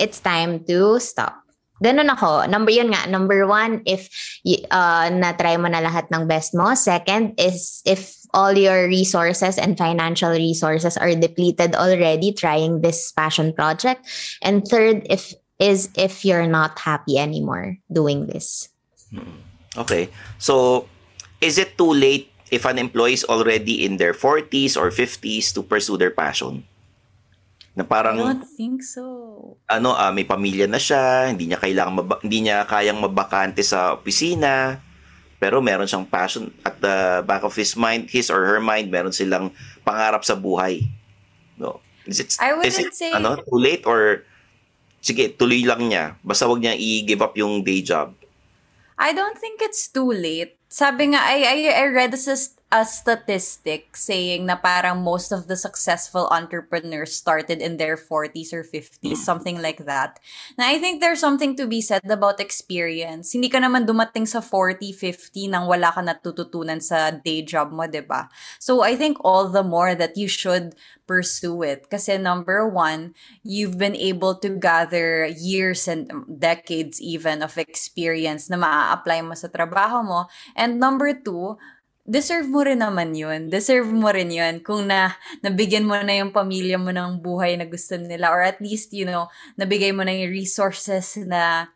it's 0.00 0.18
time 0.18 0.64
to 0.66 0.98
stop 0.98 1.46
Ganun 1.76 2.08
ako. 2.08 2.48
Number 2.48 2.72
yun 2.72 2.88
nga. 2.88 3.04
Number 3.04 3.44
one, 3.44 3.84
if 3.84 4.08
uh, 4.72 5.12
na-try 5.12 5.60
mo 5.60 5.68
na 5.68 5.84
lahat 5.84 6.08
ng 6.08 6.24
best 6.24 6.56
mo. 6.56 6.72
Second 6.72 7.36
is 7.36 7.84
if 7.84 8.16
all 8.36 8.52
your 8.52 8.84
resources 8.84 9.56
and 9.56 9.80
financial 9.80 10.30
resources 10.30 11.00
are 11.00 11.16
depleted 11.16 11.72
already 11.74 12.36
trying 12.36 12.84
this 12.84 13.10
passion 13.16 13.56
project. 13.56 14.04
And 14.44 14.60
third, 14.68 15.08
if 15.08 15.32
is 15.56 15.88
if 15.96 16.20
you're 16.20 16.46
not 16.46 16.76
happy 16.76 17.16
anymore 17.16 17.80
doing 17.88 18.28
this. 18.28 18.68
Okay. 19.72 20.12
So, 20.36 20.84
is 21.40 21.56
it 21.56 21.80
too 21.80 21.96
late 21.96 22.28
if 22.52 22.68
an 22.68 22.76
employee 22.76 23.16
is 23.16 23.24
already 23.24 23.84
in 23.88 23.96
their 23.96 24.12
40s 24.12 24.76
or 24.76 24.92
50s 24.92 25.56
to 25.56 25.64
pursue 25.64 25.96
their 25.96 26.12
passion? 26.12 26.68
Na 27.76 27.84
I 27.84 27.88
parang 27.88 28.16
don't 28.16 28.48
think 28.56 28.80
so. 28.80 29.56
ano, 29.68 29.92
ah, 29.92 30.08
may 30.08 30.24
pamilya 30.24 30.64
na 30.64 30.80
siya, 30.80 31.28
hindi 31.28 31.48
niya 31.48 31.60
kailangan 31.60 31.92
maba- 31.92 32.20
hindi 32.24 32.48
niya 32.48 32.64
kayang 32.64 33.04
mabakante 33.04 33.60
sa 33.60 34.00
opisina, 34.00 34.80
pero 35.36 35.60
meron 35.60 35.84
siyang 35.84 36.08
passion 36.08 36.48
at 36.64 36.80
the 36.80 37.20
back 37.28 37.44
of 37.44 37.52
his 37.52 37.76
mind, 37.76 38.08
his 38.08 38.32
or 38.32 38.44
her 38.48 38.60
mind, 38.60 38.88
meron 38.88 39.12
silang 39.12 39.52
pangarap 39.84 40.24
sa 40.24 40.32
buhay. 40.34 40.84
No. 41.60 41.80
Is 42.08 42.20
it, 42.22 42.32
I 42.40 42.54
is 42.64 42.76
wouldn't 42.78 42.92
it 42.92 42.96
say- 42.96 43.12
ano, 43.12 43.36
too 43.42 43.58
late 43.60 43.84
or 43.84 44.24
sige, 45.02 45.36
tuloy 45.36 45.62
lang 45.66 45.90
niya. 45.92 46.16
Basta 46.24 46.48
wag 46.48 46.62
niya 46.62 46.74
i-give 46.74 47.20
up 47.20 47.36
yung 47.36 47.60
day 47.62 47.82
job. 47.82 48.14
I 48.96 49.12
don't 49.12 49.36
think 49.36 49.60
it's 49.60 49.92
too 49.92 50.08
late. 50.08 50.56
Sabi 50.72 51.12
nga, 51.12 51.20
I, 51.20 51.44
I, 51.44 51.56
I 51.84 51.86
read 51.92 52.16
a, 52.16 52.18
a 52.66 52.82
statistic 52.82 53.94
saying 53.94 54.42
na 54.42 54.58
parang 54.58 54.98
most 54.98 55.30
of 55.30 55.46
the 55.46 55.54
successful 55.54 56.26
entrepreneurs 56.34 57.14
started 57.14 57.62
in 57.62 57.78
their 57.78 57.94
40s 57.94 58.50
or 58.50 58.66
50s, 58.66 59.22
something 59.22 59.62
like 59.62 59.86
that. 59.86 60.18
Na 60.58 60.66
I 60.66 60.82
think 60.82 60.98
there's 60.98 61.22
something 61.22 61.54
to 61.62 61.70
be 61.70 61.78
said 61.78 62.02
about 62.10 62.42
experience. 62.42 63.30
Hindi 63.30 63.46
ka 63.46 63.62
naman 63.62 63.86
dumating 63.86 64.26
sa 64.26 64.42
40, 64.42 64.90
50 64.90 65.54
nang 65.54 65.70
wala 65.70 65.94
ka 65.94 66.02
natututunan 66.02 66.82
sa 66.82 67.14
day 67.14 67.46
job 67.46 67.70
mo, 67.70 67.86
'di 67.86 68.02
ba? 68.02 68.26
So 68.58 68.82
I 68.82 68.98
think 68.98 69.22
all 69.22 69.46
the 69.46 69.62
more 69.62 69.94
that 69.94 70.18
you 70.18 70.26
should 70.26 70.74
pursue 71.06 71.62
it. 71.62 71.86
Kasi 71.86 72.18
number 72.18 72.66
one, 72.66 73.14
you've 73.46 73.78
been 73.78 73.94
able 73.94 74.34
to 74.42 74.50
gather 74.50 75.30
years 75.30 75.86
and 75.86 76.10
decades 76.26 76.98
even 76.98 77.46
of 77.46 77.54
experience 77.56 78.50
na 78.50 78.58
maa-apply 78.58 79.22
mo 79.22 79.38
sa 79.38 79.46
trabaho 79.46 80.02
mo. 80.02 80.26
And 80.58 80.82
number 80.82 81.14
two, 81.14 81.56
deserve 82.06 82.46
mo 82.46 82.62
rin 82.62 82.80
naman 82.80 83.12
yun. 83.12 83.50
Deserve 83.50 83.90
mo 83.90 84.08
rin 84.14 84.30
yun 84.30 84.62
kung 84.62 84.86
na 84.86 85.18
nabigyan 85.42 85.84
mo 85.84 85.98
na 85.98 86.14
yung 86.14 86.30
pamilya 86.30 86.78
mo 86.78 86.94
ng 86.94 87.18
buhay 87.18 87.58
na 87.58 87.66
gusto 87.66 87.98
nila 87.98 88.30
or 88.30 88.40
at 88.46 88.62
least, 88.62 88.94
you 88.94 89.04
know, 89.04 89.26
nabigay 89.58 89.90
mo 89.90 90.06
na 90.06 90.14
yung 90.14 90.30
resources 90.30 91.18
na 91.26 91.68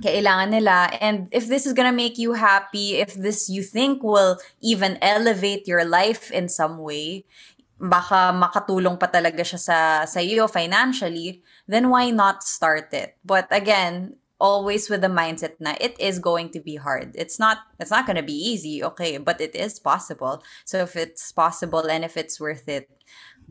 kailangan 0.00 0.50
nila. 0.52 0.88
And 1.00 1.28
if 1.30 1.46
this 1.46 1.68
is 1.68 1.76
gonna 1.76 1.94
make 1.94 2.16
you 2.16 2.36
happy, 2.36 3.00
if 3.00 3.14
this 3.14 3.48
you 3.52 3.62
think 3.62 4.02
will 4.02 4.40
even 4.64 4.96
elevate 5.04 5.68
your 5.68 5.84
life 5.84 6.32
in 6.32 6.48
some 6.48 6.80
way, 6.80 7.28
baka 7.76 8.32
makatulong 8.32 8.96
pa 8.96 9.12
talaga 9.12 9.44
siya 9.44 9.60
sa, 9.60 9.78
sa 10.08 10.20
iyo 10.24 10.48
financially, 10.48 11.44
then 11.68 11.92
why 11.92 12.08
not 12.08 12.40
start 12.40 12.88
it? 12.96 13.20
But 13.20 13.52
again, 13.52 14.16
always 14.38 14.88
with 14.88 15.00
the 15.00 15.12
mindset 15.12 15.56
na 15.60 15.74
it 15.80 15.96
is 15.98 16.18
going 16.18 16.50
to 16.52 16.60
be 16.60 16.76
hard. 16.76 17.16
It's 17.16 17.38
not 17.38 17.64
it's 17.80 17.90
not 17.90 18.06
going 18.06 18.20
to 18.20 18.26
be 18.26 18.36
easy, 18.36 18.84
okay, 18.84 19.18
but 19.18 19.40
it 19.40 19.54
is 19.56 19.78
possible. 19.78 20.42
So 20.64 20.84
if 20.84 20.96
it's 20.96 21.32
possible 21.32 21.88
and 21.88 22.04
if 22.04 22.16
it's 22.16 22.40
worth 22.40 22.68
it, 22.68 22.88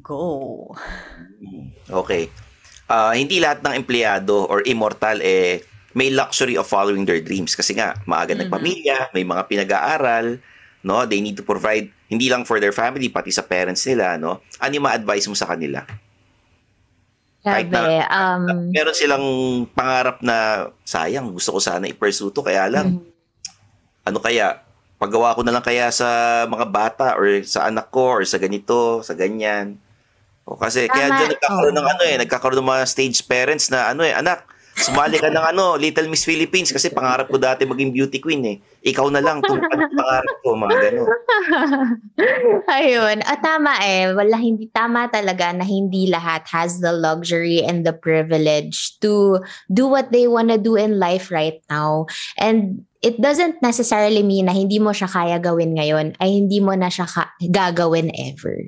go. 0.02 0.76
Okay. 1.90 2.30
Ah, 2.86 3.18
hindi 3.18 3.42
lahat 3.42 3.66
ng 3.66 3.82
empleyado 3.82 4.46
or 4.46 4.62
immortal 4.62 5.18
eh 5.26 5.66
may 5.96 6.12
luxury 6.12 6.60
of 6.60 6.68
following 6.68 7.08
their 7.08 7.24
dreams 7.24 7.56
kasi 7.56 7.74
nga 7.74 7.96
maaga 8.04 8.36
nagpamilya, 8.36 9.16
may 9.16 9.24
mga 9.24 9.48
pinag-aaral, 9.48 10.38
no? 10.84 11.08
They 11.08 11.24
need 11.24 11.40
to 11.40 11.46
provide 11.48 11.88
hindi 12.12 12.28
lang 12.28 12.44
for 12.44 12.60
their 12.60 12.76
family 12.76 13.08
pati 13.08 13.32
sa 13.32 13.48
parents 13.48 13.88
nila, 13.88 14.20
no? 14.20 14.44
Ano 14.60 14.76
yung 14.76 14.86
ma-advise 14.86 15.26
mo 15.32 15.34
sa 15.40 15.48
kanila? 15.48 15.88
Kahit 17.46 17.70
Grabe. 17.70 18.02
na- 18.02 18.10
Um, 18.10 18.44
Meron 18.74 18.98
silang 18.98 19.26
pangarap 19.70 20.18
na 20.20 20.38
sayang, 20.82 21.30
gusto 21.30 21.54
ko 21.54 21.60
sana 21.62 21.86
i-pursue 21.86 22.34
to 22.34 22.42
kaya 22.42 22.66
lang 22.66 23.06
ano 24.02 24.18
kaya 24.18 24.66
paggawa 24.98 25.34
ko 25.34 25.46
na 25.46 25.54
lang 25.54 25.62
kaya 25.62 25.90
sa 25.90 26.08
mga 26.46 26.66
bata 26.68 27.08
or 27.14 27.42
sa 27.44 27.70
anak 27.70 27.90
ko 27.90 28.18
or 28.18 28.24
sa 28.24 28.38
ganito, 28.38 29.02
sa 29.02 29.14
ganyan. 29.14 29.78
O 30.42 30.58
kasi 30.58 30.86
kaya 30.86 31.10
Tama. 31.10 31.18
dyan 31.20 31.30
nagkakaroon 31.34 31.76
ng 31.76 31.88
ano 31.90 32.02
eh, 32.06 32.16
nagkakaroon 32.18 32.60
ng 32.62 32.70
mga 32.70 32.84
stage 32.86 33.20
parents 33.26 33.70
na 33.70 33.92
ano 33.92 34.02
eh, 34.02 34.14
anak, 34.14 34.46
sumali 34.76 35.16
ka 35.16 35.32
ng 35.32 35.46
ano, 35.56 35.80
Little 35.80 36.12
Miss 36.12 36.28
Philippines 36.28 36.68
kasi 36.68 36.92
pangarap 36.92 37.32
ko 37.32 37.40
dati 37.40 37.64
maging 37.64 37.96
beauty 37.96 38.20
queen 38.20 38.44
eh. 38.44 38.58
Ikaw 38.84 39.08
na 39.08 39.24
lang 39.24 39.40
kung 39.40 39.64
ano 39.64 39.84
pangarap 39.88 40.36
ko, 40.44 40.50
mga 40.60 40.76
gano'n. 40.84 41.08
Ayun. 42.78 43.18
At 43.24 43.40
tama 43.40 43.80
eh. 43.80 44.12
Wala, 44.12 44.36
hindi 44.36 44.68
tama 44.76 45.08
talaga 45.08 45.56
na 45.56 45.64
hindi 45.64 46.12
lahat 46.12 46.44
has 46.52 46.84
the 46.84 46.92
luxury 46.92 47.64
and 47.64 47.88
the 47.88 47.96
privilege 47.96 49.00
to 49.00 49.40
do 49.72 49.88
what 49.88 50.12
they 50.12 50.28
wanna 50.28 50.60
do 50.60 50.76
in 50.76 51.00
life 51.00 51.32
right 51.32 51.64
now. 51.72 52.06
And 52.36 52.84
it 53.00 53.22
doesn't 53.22 53.62
necessarily 53.62 54.26
mean 54.26 54.50
na 54.50 54.56
hindi 54.58 54.82
mo 54.82 54.92
siya 54.92 55.08
kaya 55.08 55.38
gawin 55.38 55.78
ngayon 55.78 56.18
ay 56.18 56.42
hindi 56.42 56.58
mo 56.58 56.74
na 56.74 56.92
siya 56.92 57.08
ka- 57.08 57.32
gagawin 57.48 58.10
ever. 58.12 58.60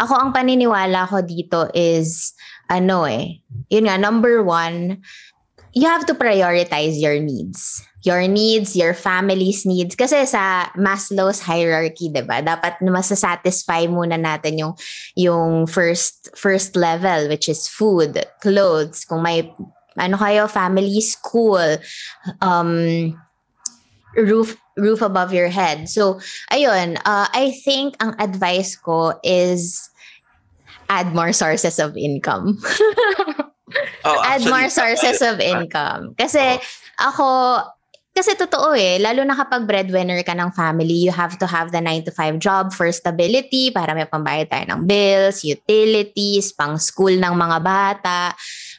Ako 0.00 0.16
ang 0.16 0.30
paniniwala 0.34 1.06
ko 1.06 1.22
dito 1.22 1.70
is 1.76 2.34
ano 2.72 3.06
eh. 3.06 3.38
Yun 3.70 3.86
nga, 3.86 4.00
number 4.00 4.42
one, 4.42 5.04
you 5.76 5.84
have 5.84 6.08
to 6.08 6.16
prioritize 6.16 6.96
your 6.96 7.20
needs. 7.20 7.84
Your 8.00 8.24
needs, 8.26 8.74
your 8.74 8.94
family's 8.94 9.68
needs. 9.68 9.92
Kasi 9.92 10.24
sa 10.24 10.72
Maslow's 10.72 11.44
hierarchy, 11.44 12.08
'di 12.08 12.24
ba? 12.24 12.40
Dapat 12.40 12.80
masasatisfy 12.80 13.84
muna 13.84 14.16
natin 14.16 14.56
yung, 14.56 14.72
yung 15.12 15.68
first, 15.68 16.32
first 16.32 16.80
level, 16.80 17.28
which 17.28 17.44
is 17.52 17.68
food, 17.68 18.24
clothes, 18.40 19.04
kung 19.04 19.20
may 19.20 19.52
ano 20.00 20.16
kayo, 20.16 20.48
family, 20.48 20.96
school, 21.04 21.76
um, 22.40 23.12
roof 24.16 24.56
roof 24.80 25.04
above 25.04 25.36
your 25.36 25.52
head. 25.52 25.92
So, 25.92 26.24
ayun, 26.48 26.96
uh, 27.04 27.28
I 27.28 27.52
think 27.68 28.00
ang 28.00 28.16
advice 28.16 28.80
ko 28.80 29.20
is 29.20 29.92
add 30.88 31.12
more 31.12 31.36
sources 31.36 31.76
of 31.76 32.00
income. 32.00 32.56
oh, 34.04 34.22
add 34.24 34.44
more 34.46 34.68
sources 34.70 35.22
of 35.22 35.40
income. 35.40 36.14
Kasi 36.14 36.58
oh. 36.58 36.60
ako, 37.02 37.28
kasi 38.16 38.32
totoo 38.32 38.72
eh, 38.72 38.96
lalo 38.96 39.28
na 39.28 39.36
kapag 39.36 39.68
breadwinner 39.68 40.24
ka 40.24 40.32
ng 40.32 40.48
family, 40.56 41.04
you 41.04 41.12
have 41.12 41.36
to 41.36 41.44
have 41.44 41.68
the 41.68 41.84
9 41.84 42.08
to 42.08 42.12
5 42.16 42.40
job 42.40 42.72
for 42.72 42.88
stability 42.88 43.68
para 43.68 43.92
may 43.92 44.08
pambayad 44.08 44.48
tayo 44.48 44.64
ng 44.72 44.88
bills, 44.88 45.44
utilities, 45.44 46.48
pang 46.56 46.80
school 46.80 47.12
ng 47.12 47.34
mga 47.36 47.58
bata. 47.60 48.32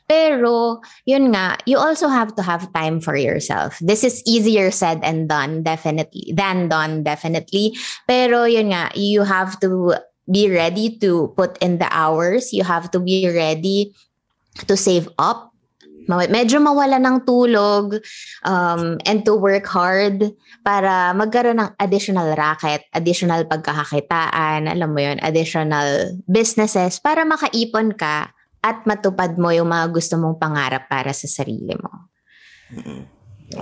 Pero, 0.09 0.81
yun 1.05 1.29
nga, 1.35 1.53
you 1.69 1.77
also 1.77 2.09
have 2.09 2.33
to 2.33 2.41
have 2.41 2.65
time 2.73 2.97
for 2.97 3.13
yourself. 3.13 3.77
This 3.77 4.01
is 4.01 4.25
easier 4.25 4.73
said 4.73 5.05
and 5.05 5.29
done, 5.29 5.61
definitely, 5.61 6.33
than 6.33 6.65
done, 6.65 7.05
definitely. 7.05 7.77
Pero, 8.09 8.49
yun 8.49 8.73
nga, 8.73 8.89
you 8.97 9.21
have 9.21 9.59
to 9.61 9.93
be 10.25 10.49
ready 10.49 10.97
to 10.97 11.29
put 11.37 11.61
in 11.61 11.77
the 11.77 11.91
hours. 11.93 12.49
You 12.49 12.65
have 12.65 12.89
to 12.89 12.99
be 12.99 13.29
ready 13.29 13.93
to 14.65 14.73
save 14.79 15.05
up 15.21 15.53
medyo 16.07 16.63
mawala 16.63 16.97
ng 17.03 17.27
tulog 17.27 17.99
um, 18.47 18.95
and 19.03 19.27
to 19.27 19.35
work 19.35 19.67
hard 19.67 20.31
para 20.63 21.11
magkaroon 21.11 21.59
ng 21.59 21.71
additional 21.83 22.31
racket, 22.39 22.87
additional 22.95 23.43
pagkakakitaan, 23.43 24.71
alam 24.71 24.89
mo 24.95 24.99
yun, 25.03 25.19
additional 25.19 26.15
businesses 26.31 27.03
para 27.03 27.27
makaipon 27.27 27.91
ka 27.91 28.31
at 28.63 28.83
matupad 28.87 29.35
mo 29.35 29.51
yung 29.51 29.67
mga 29.67 29.91
gusto 29.91 30.15
mong 30.15 30.39
pangarap 30.39 30.87
para 30.87 31.11
sa 31.11 31.27
sarili 31.27 31.75
mo. 31.75 32.07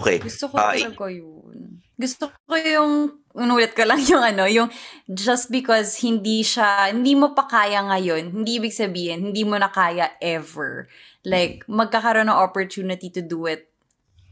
Okay. 0.01 0.21
Gusto 0.21 0.49
ko 0.49 0.55
uh, 0.57 0.73
ko 0.93 1.05
yun. 1.09 1.81
Gusto 1.95 2.27
ko 2.27 2.53
yung 2.59 3.23
unulit 3.35 3.75
ko 3.75 3.83
lang 3.83 3.99
yung 4.11 4.23
ano, 4.23 4.47
yung 4.47 4.71
just 5.07 5.51
because 5.51 5.99
hindi 5.99 6.41
siya, 6.41 6.91
hindi 6.91 7.13
mo 7.13 7.35
pa 7.35 7.45
kaya 7.45 7.83
ngayon, 7.83 8.31
hindi 8.31 8.59
ibig 8.59 8.75
sabihin, 8.75 9.31
hindi 9.31 9.43
mo 9.43 9.59
na 9.59 9.67
kaya 9.69 10.15
ever. 10.23 10.87
Like, 11.25 11.65
magkakaroon 11.65 12.29
ng 12.29 12.37
opportunity 12.37 13.09
to 13.09 13.21
do 13.21 13.49
it 13.49 13.67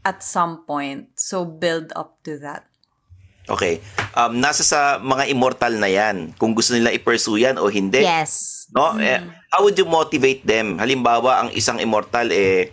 at 0.06 0.22
some 0.22 0.62
point. 0.62 1.10
So, 1.18 1.42
build 1.44 1.90
up 1.98 2.22
to 2.24 2.38
that. 2.40 2.70
Okay. 3.44 3.84
Um, 4.16 4.40
nasa 4.40 4.64
sa 4.64 4.96
mga 5.02 5.28
immortal 5.28 5.76
na 5.76 5.90
yan, 5.90 6.32
kung 6.40 6.56
gusto 6.56 6.72
nila 6.72 6.94
i-pursue 6.96 7.44
yan 7.44 7.60
o 7.60 7.68
hindi. 7.68 8.00
Yes. 8.00 8.64
No? 8.72 8.96
Mm. 8.96 9.00
Eh, 9.04 9.20
how 9.52 9.60
would 9.60 9.76
you 9.76 9.84
motivate 9.84 10.46
them? 10.48 10.80
Halimbawa, 10.80 11.44
ang 11.44 11.50
isang 11.52 11.76
immortal, 11.76 12.32
eh, 12.32 12.72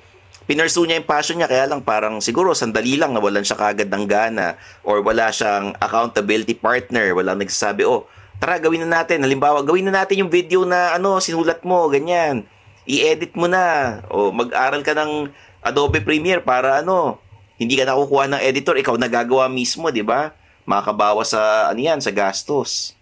pinursue 0.52 0.84
niya 0.84 1.00
yung 1.00 1.08
passion 1.08 1.40
niya, 1.40 1.48
kaya 1.48 1.72
lang 1.72 1.80
parang 1.80 2.20
siguro 2.20 2.52
sandali 2.52 3.00
lang 3.00 3.16
nawalan 3.16 3.48
siya 3.48 3.56
kagad 3.56 3.88
ng 3.88 4.04
gana 4.04 4.60
or 4.84 5.00
wala 5.00 5.32
siyang 5.32 5.72
accountability 5.80 6.60
partner, 6.60 7.16
wala 7.16 7.40
nagsasabi, 7.40 7.88
oh, 7.88 8.04
tara, 8.44 8.60
gawin 8.60 8.84
na 8.84 9.00
natin. 9.00 9.24
Halimbawa, 9.24 9.64
gawin 9.64 9.88
na 9.88 10.04
natin 10.04 10.28
yung 10.28 10.32
video 10.34 10.68
na 10.68 11.00
ano, 11.00 11.24
sinulat 11.24 11.64
mo, 11.64 11.88
ganyan 11.88 12.44
i-edit 12.86 13.38
mo 13.38 13.46
na 13.46 13.98
o 14.10 14.34
mag-aral 14.34 14.82
ka 14.82 14.98
ng 14.98 15.30
Adobe 15.62 16.02
Premiere 16.02 16.42
para 16.42 16.82
ano, 16.82 17.22
hindi 17.62 17.78
ka 17.78 17.86
nakukuha 17.86 18.26
ng 18.26 18.42
editor, 18.42 18.76
ikaw 18.78 18.98
nagagawa 18.98 19.46
mismo, 19.46 19.94
'di 19.94 20.02
ba? 20.02 20.34
Makakabawas 20.66 21.34
sa 21.34 21.70
ano 21.70 21.80
yan, 21.82 22.02
sa 22.02 22.10
gastos. 22.10 22.98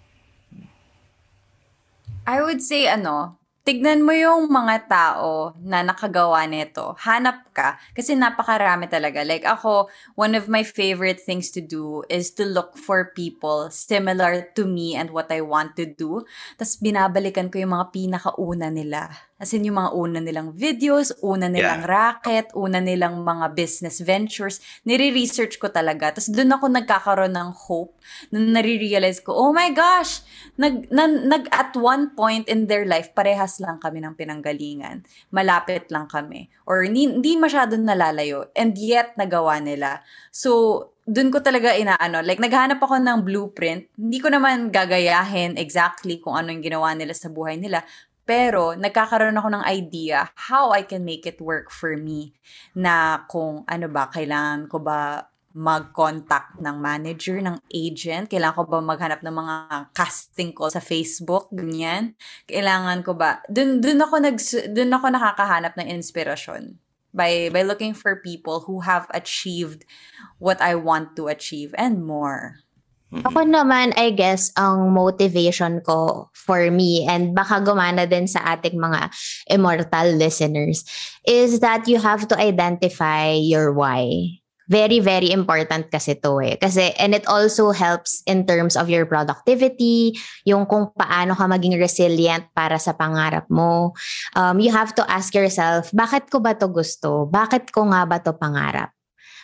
I 2.27 2.43
would 2.43 2.59
say 2.59 2.85
ano, 2.85 3.38
tignan 3.69 4.01
mo 4.01 4.10
yung 4.10 4.49
mga 4.49 4.89
tao 4.89 5.53
na 5.62 5.86
nakagawa 5.86 6.49
nito. 6.49 6.97
Hanap 7.05 7.53
ka. 7.53 7.77
Kasi 7.93 8.17
napakarami 8.17 8.89
talaga. 8.89 9.21
Like 9.21 9.45
ako, 9.45 9.93
one 10.17 10.34
of 10.34 10.49
my 10.49 10.65
favorite 10.65 11.21
things 11.21 11.53
to 11.53 11.62
do 11.62 12.01
is 12.10 12.34
to 12.34 12.49
look 12.49 12.73
for 12.73 13.13
people 13.13 13.69
similar 13.69 14.49
to 14.58 14.65
me 14.65 14.97
and 14.97 15.13
what 15.13 15.29
I 15.29 15.45
want 15.45 15.77
to 15.77 15.86
do. 15.86 16.25
Tapos 16.58 16.82
binabalikan 16.82 17.53
ko 17.53 17.62
yung 17.62 17.77
mga 17.77 17.93
pinakauna 17.93 18.73
nila. 18.73 19.28
As 19.39 19.56
in, 19.56 19.63
yung 19.63 19.80
mga 19.80 19.95
una 19.95 20.19
nilang 20.19 20.52
videos, 20.52 21.15
una 21.23 21.47
nilang 21.47 21.88
yeah. 21.88 21.88
racket, 21.88 22.52
una 22.60 22.84
nilang 22.84 23.23
mga 23.23 23.56
business 23.56 24.04
ventures, 24.04 24.60
nire-research 24.84 25.56
ko 25.63 25.71
talaga. 25.71 26.12
Tapos 26.12 26.28
doon 26.28 26.52
ako 26.60 26.65
nagkakaroon 26.67 27.32
ng 27.32 27.49
hope 27.56 27.95
na 28.36 28.60
nare-realize 28.60 29.23
ko, 29.23 29.32
oh 29.32 29.56
my 29.56 29.71
gosh, 29.71 30.28
nag, 30.60 30.91
na, 30.91 31.08
nag, 31.08 31.47
at 31.56 31.71
one 31.80 32.12
point 32.19 32.52
in 32.52 32.67
their 32.67 32.84
life, 32.84 33.15
parehas 33.15 33.63
lang 33.63 33.80
kami 33.80 34.04
ng 34.04 34.19
pinanggalingan. 34.19 35.08
Malapit 35.32 35.88
lang 35.88 36.12
kami. 36.12 36.52
Or 36.67 36.84
hindi, 36.84 37.39
masyadong 37.39 37.88
nalalayo. 37.88 38.52
And 38.60 38.75
yet, 38.75 39.15
nagawa 39.15 39.63
nila. 39.63 40.04
So, 40.36 40.91
doon 41.10 41.34
ko 41.34 41.41
talaga 41.41 41.73
inaano, 41.73 42.21
like 42.21 42.38
naghanap 42.38 42.78
ako 42.78 43.02
ng 43.02 43.25
blueprint. 43.25 43.89
Hindi 43.97 44.21
ko 44.21 44.30
naman 44.30 44.69
gagayahin 44.69 45.58
exactly 45.58 46.21
kung 46.21 46.38
ano 46.38 46.54
yung 46.54 46.62
ginawa 46.62 46.93
nila 46.93 47.17
sa 47.17 47.34
buhay 47.34 47.58
nila. 47.58 47.82
Pero 48.29 48.77
nagkakaroon 48.77 49.41
ako 49.41 49.49
ng 49.57 49.63
idea 49.65 50.29
how 50.37 50.69
I 50.69 50.85
can 50.85 51.01
make 51.01 51.25
it 51.25 51.41
work 51.41 51.73
for 51.73 51.97
me. 51.97 52.37
Na 52.77 53.25
kung 53.25 53.65
ano 53.65 53.89
ba, 53.89 54.05
kailangan 54.13 54.69
ko 54.69 54.77
ba 54.77 55.25
mag-contact 55.57 56.61
ng 56.61 56.77
manager, 56.77 57.41
ng 57.41 57.57
agent? 57.73 58.29
Kailangan 58.29 58.53
ko 58.53 58.63
ba 58.69 58.85
maghanap 58.85 59.25
ng 59.25 59.33
mga 59.33 59.55
casting 59.97 60.53
call 60.53 60.69
sa 60.69 60.77
Facebook? 60.77 61.49
Ganyan. 61.49 62.13
Kailangan 62.45 63.01
ko 63.01 63.17
ba? 63.17 63.41
Dun, 63.49 63.81
dun, 63.81 63.97
ako, 63.97 64.21
nag, 64.21 64.37
dun 64.77 64.93
ako 64.93 65.05
nakakahanap 65.09 65.73
ng 65.73 65.89
inspirasyon. 65.89 66.77
By, 67.09 67.49
by 67.49 67.65
looking 67.65 67.97
for 67.97 68.21
people 68.21 68.69
who 68.69 68.85
have 68.85 69.09
achieved 69.09 69.89
what 70.37 70.61
I 70.61 70.77
want 70.77 71.17
to 71.17 71.25
achieve 71.25 71.73
and 71.73 72.05
more. 72.05 72.61
Mm-hmm. 73.10 73.26
Ako 73.26 73.39
naman, 73.41 73.89
I 73.98 74.13
guess, 74.13 74.54
ang 74.54 74.93
motivation 74.93 75.82
ko 75.82 76.30
for 76.38 76.69
me 76.69 77.10
and 77.10 77.34
baka 77.34 77.58
gumana 77.58 78.06
din 78.06 78.30
sa 78.30 78.54
ating 78.54 78.78
mga 78.78 79.10
immortal 79.50 80.13
listeners 80.13 80.86
is 81.26 81.58
that 81.65 81.89
you 81.89 81.98
have 81.98 82.30
to 82.30 82.38
identify 82.38 83.34
your 83.34 83.74
why. 83.74 84.38
Very, 84.69 85.02
very 85.02 85.34
important 85.34 85.89
kasi 85.89 86.13
to 86.22 86.38
eh. 86.45 86.54
Kasi, 86.62 86.93
and 87.02 87.17
it 87.17 87.26
also 87.26 87.74
helps 87.74 88.22
in 88.30 88.45
terms 88.45 88.78
of 88.78 88.86
your 88.86 89.10
productivity, 89.10 90.13
yung 90.45 90.69
kung 90.69 90.93
paano 90.93 91.34
ka 91.34 91.50
maging 91.50 91.82
resilient 91.82 92.45
para 92.54 92.78
sa 92.78 92.93
pangarap 92.93 93.50
mo. 93.50 93.98
Um, 94.38 94.62
you 94.62 94.69
have 94.69 94.93
to 94.93 95.04
ask 95.10 95.34
yourself, 95.34 95.89
bakit 95.89 96.30
ko 96.30 96.38
ba 96.38 96.54
to 96.54 96.69
gusto? 96.69 97.26
Bakit 97.34 97.74
ko 97.74 97.89
nga 97.89 98.06
ba 98.06 98.22
to 98.22 98.38
pangarap? 98.38 98.93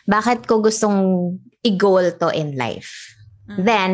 Bakit 0.06 0.46
ko 0.46 0.62
gustong 0.62 1.34
i-goal 1.66 2.14
to 2.22 2.30
in 2.30 2.54
life? 2.54 3.15
Mm. 3.46 3.58
Then, 3.62 3.92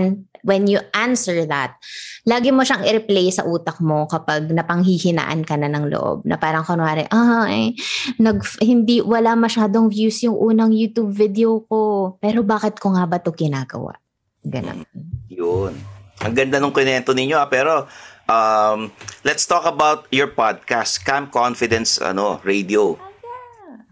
when 0.47 0.65
you 0.65 0.79
answer 0.95 1.45
that, 1.45 1.77
lagi 2.23 2.49
mo 2.49 2.63
siyang 2.63 2.87
i-replay 2.87 3.29
sa 3.29 3.43
utak 3.43 3.83
mo 3.83 4.07
kapag 4.07 4.49
napanghihinaan 4.49 5.43
ka 5.43 5.59
na 5.59 5.67
ng 5.67 5.91
loob. 5.91 6.23
Na 6.23 6.39
parang 6.39 6.63
kunwari, 6.63 7.05
ah, 7.11 7.45
eh, 7.51 7.75
nag, 8.17 8.41
hindi, 8.63 9.03
wala 9.03 9.35
masyadong 9.35 9.91
views 9.91 10.23
yung 10.23 10.35
unang 10.39 10.71
YouTube 10.71 11.11
video 11.11 11.63
ko. 11.67 12.15
Pero 12.23 12.41
bakit 12.41 12.79
ko 12.79 12.95
nga 12.95 13.03
ba 13.05 13.19
to 13.19 13.35
ginagawa? 13.35 13.95
Ganun. 14.41 14.87
Yun. 15.29 15.73
Ang 16.21 16.33
ganda 16.37 16.61
ng 16.61 16.73
kwento 16.73 17.17
ninyo 17.17 17.37
ah, 17.37 17.49
pero 17.49 17.89
um, 18.29 18.89
let's 19.25 19.43
talk 19.49 19.65
about 19.65 20.05
your 20.13 20.29
podcast, 20.29 21.01
Camp 21.01 21.33
Confidence 21.33 21.97
ano, 21.97 22.39
Radio. 22.45 22.97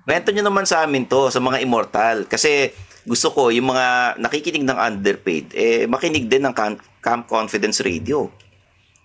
Kwento 0.05 0.33
nyo 0.33 0.41
naman 0.49 0.65
sa 0.65 0.85
amin 0.85 1.05
to, 1.05 1.29
sa 1.29 1.37
mga 1.37 1.61
immortal. 1.61 2.25
Kasi 2.25 2.73
gusto 3.09 3.33
ko 3.33 3.49
yung 3.49 3.73
mga 3.73 4.21
nakikinig 4.21 4.69
ng 4.69 4.77
underpaid, 4.77 5.49
eh, 5.57 5.89
makinig 5.89 6.29
din 6.29 6.45
ng 6.45 6.53
Camp 7.01 7.25
Confidence 7.25 7.81
Radio. 7.81 8.29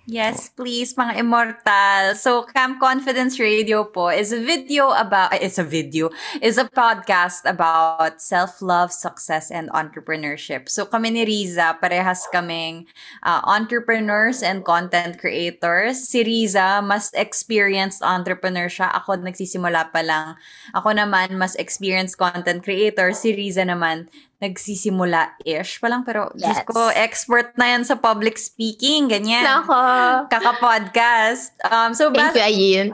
Yes, 0.05 0.53
please, 0.53 0.93
mga 1.01 1.17
immortal. 1.17 2.13
So, 2.13 2.45
Camp 2.45 2.77
Confidence 2.77 3.41
Radio 3.41 3.89
po 3.89 4.13
is 4.13 4.37
a 4.37 4.41
video 4.41 4.93
about, 4.93 5.33
it's 5.33 5.57
a 5.57 5.65
video, 5.65 6.13
is 6.45 6.61
a 6.61 6.69
podcast 6.69 7.49
about 7.49 8.21
self-love, 8.21 8.93
success, 8.93 9.49
and 9.49 9.73
entrepreneurship. 9.73 10.69
So, 10.69 10.85
kami 10.85 11.17
ni 11.17 11.25
Riza, 11.25 11.81
parehas 11.81 12.29
kaming 12.29 12.85
uh, 13.25 13.41
entrepreneurs 13.49 14.45
and 14.45 14.61
content 14.61 15.17
creators. 15.17 16.05
Si 16.05 16.21
Riza, 16.21 16.85
mas 16.85 17.09
experienced 17.17 18.05
entrepreneur 18.05 18.69
siya. 18.69 18.93
Ako, 18.93 19.25
nagsisimula 19.25 19.89
pa 19.89 20.05
lang. 20.05 20.37
Ako 20.77 20.93
naman, 20.93 21.41
mas 21.41 21.57
experienced 21.57 22.21
content 22.21 22.61
creator. 22.61 23.17
Si 23.17 23.33
Riza 23.33 23.65
naman, 23.65 24.13
nagsisimula-ish 24.45 25.81
pa 25.81 25.89
lang. 25.89 26.05
Pero, 26.05 26.29
Diyos 26.37 26.61
Yes. 26.61 26.69
ko, 26.69 26.93
expert 26.93 27.57
na 27.57 27.73
yan 27.73 27.83
sa 27.83 27.97
public 27.97 28.37
speaking. 28.37 29.09
Ganyan. 29.09 29.43
Nako. 29.43 30.29
Kaka-podcast. 30.29 31.57
Um, 31.65 31.97
so, 31.97 32.13
Thank 32.13 32.37
bas- 32.37 32.37
you, 32.37 32.45
Ayin. 32.45 32.87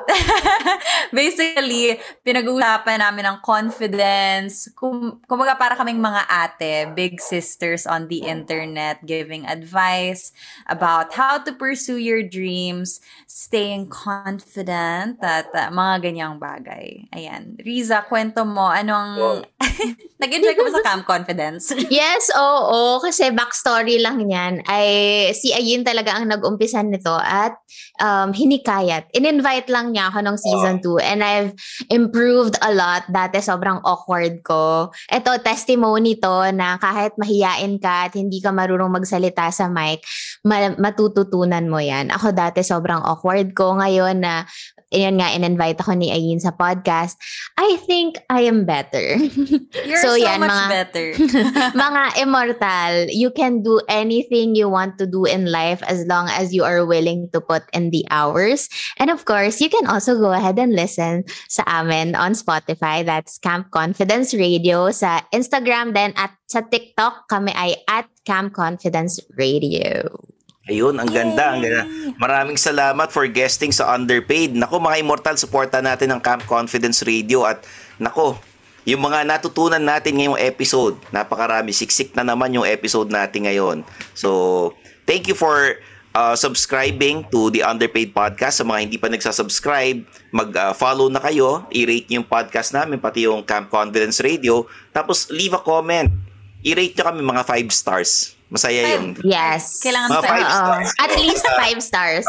basically, 1.15 1.99
pinag-uusapan 2.23 3.03
namin 3.03 3.27
ng 3.27 3.39
confidence. 3.43 4.71
Kum- 4.79 5.19
kumbaga 5.27 5.59
para 5.59 5.75
kaming 5.75 5.99
mga 5.99 6.23
ate, 6.29 6.73
big 6.95 7.19
sisters 7.21 7.85
on 7.85 8.07
the 8.07 8.23
internet, 8.23 9.03
giving 9.05 9.45
advice 9.47 10.31
about 10.71 11.13
how 11.15 11.39
to 11.43 11.51
pursue 11.53 11.99
your 11.99 12.23
dreams, 12.23 13.01
staying 13.27 13.91
confident, 13.91 15.19
at 15.21 15.51
uh, 15.53 15.69
mga 15.71 16.11
ganyang 16.11 16.37
bagay. 16.39 17.09
Ayan. 17.11 17.59
Riza, 17.59 18.07
kwento 18.07 18.47
mo, 18.47 18.69
anong... 18.71 19.43
Nag-enjoy 20.21 20.53
ka 20.53 20.63
ba 20.63 20.73
sa 20.77 20.85
Camp 20.85 21.05
Confidence? 21.09 21.40
Yes, 21.91 22.29
oo. 22.37 23.01
Kasi 23.01 23.33
backstory 23.33 23.99
lang 23.99 24.21
niyan 24.23 24.63
ay 24.69 24.89
si 25.33 25.51
Ayin 25.57 25.83
talaga 25.83 26.15
ang 26.17 26.29
nag-umpisa 26.29 26.85
nito 26.85 27.13
at 27.17 27.57
um, 28.03 28.31
hinikayat. 28.31 29.09
In-invite 29.17 29.73
lang 29.73 29.97
niya 29.97 30.13
ako 30.13 30.19
nung 30.21 30.39
season 30.41 30.79
2 30.85 31.01
and 31.01 31.21
I've 31.25 31.53
improved 31.89 32.61
a 32.61 32.71
lot. 32.77 33.09
Dati 33.09 33.41
sobrang 33.41 33.81
awkward 33.83 34.45
ko. 34.45 34.93
Ito, 35.09 35.41
testimony 35.41 36.21
to 36.21 36.53
na 36.53 36.77
kahit 36.77 37.17
mahiyain 37.17 37.81
ka 37.81 38.11
at 38.11 38.13
hindi 38.15 38.39
ka 38.39 38.53
marunong 38.53 38.93
magsalita 38.93 39.49
sa 39.49 39.67
mic, 39.73 40.05
ma- 40.45 40.77
matututunan 40.77 41.67
mo 41.67 41.81
yan. 41.81 42.13
Ako 42.13 42.37
dati 42.37 42.61
sobrang 42.61 43.01
awkward 43.03 43.57
ko. 43.57 43.81
Ngayon 43.81 44.21
na 44.21 44.45
yun 44.91 45.23
nga, 45.23 45.31
in-invite 45.31 45.79
ako 45.79 45.95
ni 45.95 46.11
Ayin 46.11 46.43
sa 46.43 46.51
podcast. 46.51 47.15
I 47.57 47.79
think 47.87 48.19
I 48.29 48.43
am 48.47 48.67
better. 48.67 49.17
You're 49.87 50.03
So, 50.03 50.15
so, 50.15 50.19
yan, 50.19 50.43
much 50.43 50.51
mga- 50.51 50.71
better. 50.71 51.07
mga 51.87 52.03
immortal, 52.23 52.93
you 53.11 53.31
can 53.31 53.63
do 53.63 53.79
anything 53.89 54.55
you 54.59 54.69
want 54.69 54.99
to 54.99 55.07
do 55.07 55.25
in 55.25 55.51
life 55.51 55.83
as 55.87 56.03
long 56.11 56.27
as 56.35 56.51
you 56.53 56.67
are 56.67 56.83
willing 56.85 57.31
to 57.33 57.41
put 57.41 57.63
in 57.73 57.91
the 57.91 58.03
hours. 58.11 58.69
And 58.99 59.11
of 59.11 59.25
course, 59.25 59.61
you 59.61 59.71
can 59.71 59.87
also 59.87 60.19
go 60.19 60.33
ahead 60.35 60.59
and 60.59 60.75
listen 60.75 61.25
sa 61.49 61.63
amin 61.67 62.15
on 62.19 62.35
Spotify. 62.35 63.07
That's 63.07 63.39
Camp 63.39 63.71
Confidence 63.71 64.35
Radio. 64.35 64.91
Sa 64.91 65.23
Instagram 65.31 65.95
din 65.95 66.11
at 66.19 66.35
sa 66.51 66.67
TikTok, 66.67 67.31
kami 67.31 67.55
ay 67.55 67.79
at 67.87 68.11
Camp 68.27 68.51
Confidence 68.53 69.23
Radio. 69.39 70.03
Ayun, 70.71 71.03
ang 71.03 71.11
ganda, 71.11 71.59
ang 71.59 71.61
ganda. 71.67 71.83
Maraming 72.15 72.55
salamat 72.55 73.11
for 73.11 73.27
guesting 73.27 73.75
sa 73.75 73.91
Underpaid. 73.91 74.55
Nako 74.55 74.79
mga 74.79 75.03
Immortal, 75.03 75.35
supportan 75.35 75.83
natin 75.83 76.15
ang 76.15 76.23
Camp 76.23 76.47
Confidence 76.47 77.03
Radio 77.03 77.43
at 77.43 77.67
nako, 77.99 78.39
yung 78.87 79.03
mga 79.03 79.27
natutunan 79.27 79.83
natin 79.83 80.17
ngayong 80.17 80.39
episode, 80.39 80.97
napakarami, 81.11 81.75
siksik 81.75 82.15
na 82.15 82.23
naman 82.23 82.55
yung 82.55 82.65
episode 82.65 83.11
natin 83.11 83.51
ngayon. 83.51 83.83
So, 84.15 84.73
thank 85.05 85.27
you 85.27 85.35
for 85.35 85.83
uh, 86.15 86.39
subscribing 86.39 87.27
to 87.29 87.51
the 87.51 87.67
Underpaid 87.67 88.15
Podcast. 88.15 88.63
Sa 88.63 88.65
mga 88.65 88.89
hindi 88.89 88.97
pa 88.97 89.11
nagsasubscribe, 89.11 90.07
mag-follow 90.33 91.11
na 91.13 91.21
kayo, 91.21 91.67
i-rate 91.75 92.09
niyo 92.09 92.23
yung 92.23 92.31
podcast 92.31 92.73
namin, 92.73 93.03
pati 93.03 93.27
yung 93.27 93.45
Camp 93.45 93.69
Confidence 93.69 94.23
Radio. 94.23 94.65
Tapos, 94.95 95.29
leave 95.35 95.53
a 95.53 95.61
comment. 95.61 96.09
I-rate 96.63 96.95
nyo 96.95 97.05
kami 97.11 97.21
mga 97.27 97.43
5 97.43 97.69
stars. 97.75 98.40
Masaya 98.51 98.99
yun. 98.99 99.15
Yes. 99.23 99.79
Kailangan 99.79 100.11
Mga 100.11 100.23
five 100.27 100.51
stars. 100.51 100.89
At 100.99 101.13
least 101.17 101.45
five 101.47 101.79
stars. 101.81 102.27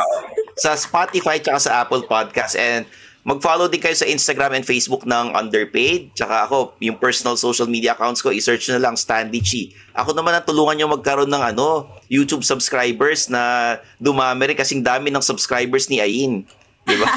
sa 0.53 0.77
Spotify 0.77 1.41
tsaka 1.41 1.57
sa 1.57 1.71
Apple 1.81 2.05
Podcast. 2.05 2.53
And 2.53 2.85
mag-follow 3.21 3.65
din 3.65 3.77
kayo 3.77 3.93
sa 3.93 4.05
Instagram 4.05 4.53
and 4.53 4.65
Facebook 4.65 5.01
ng 5.03 5.33
Underpaid. 5.33 6.13
Tsaka 6.13 6.45
ako, 6.45 6.77
yung 6.77 6.97
personal 6.97 7.33
social 7.35 7.65
media 7.65 7.93
accounts 7.93 8.21
ko, 8.21 8.29
i-search 8.29 8.69
na 8.69 8.77
lang 8.77 8.93
Stanley 8.93 9.41
Chi. 9.41 9.73
Ako 9.93 10.13
naman 10.13 10.33
ang 10.33 10.45
tulungan 10.45 10.77
nyo 10.77 10.87
magkaroon 10.91 11.29
ng 11.29 11.43
ano, 11.53 11.89
YouTube 12.05 12.41
subscribers 12.41 13.25
na 13.25 13.75
dumami 13.97 14.53
rin 14.53 14.57
kasing 14.57 14.81
dami 14.81 15.09
ng 15.09 15.21
subscribers 15.21 15.89
ni 15.89 15.97
Ayin. 15.97 16.45
Di 16.85 16.97
ba? 16.97 17.09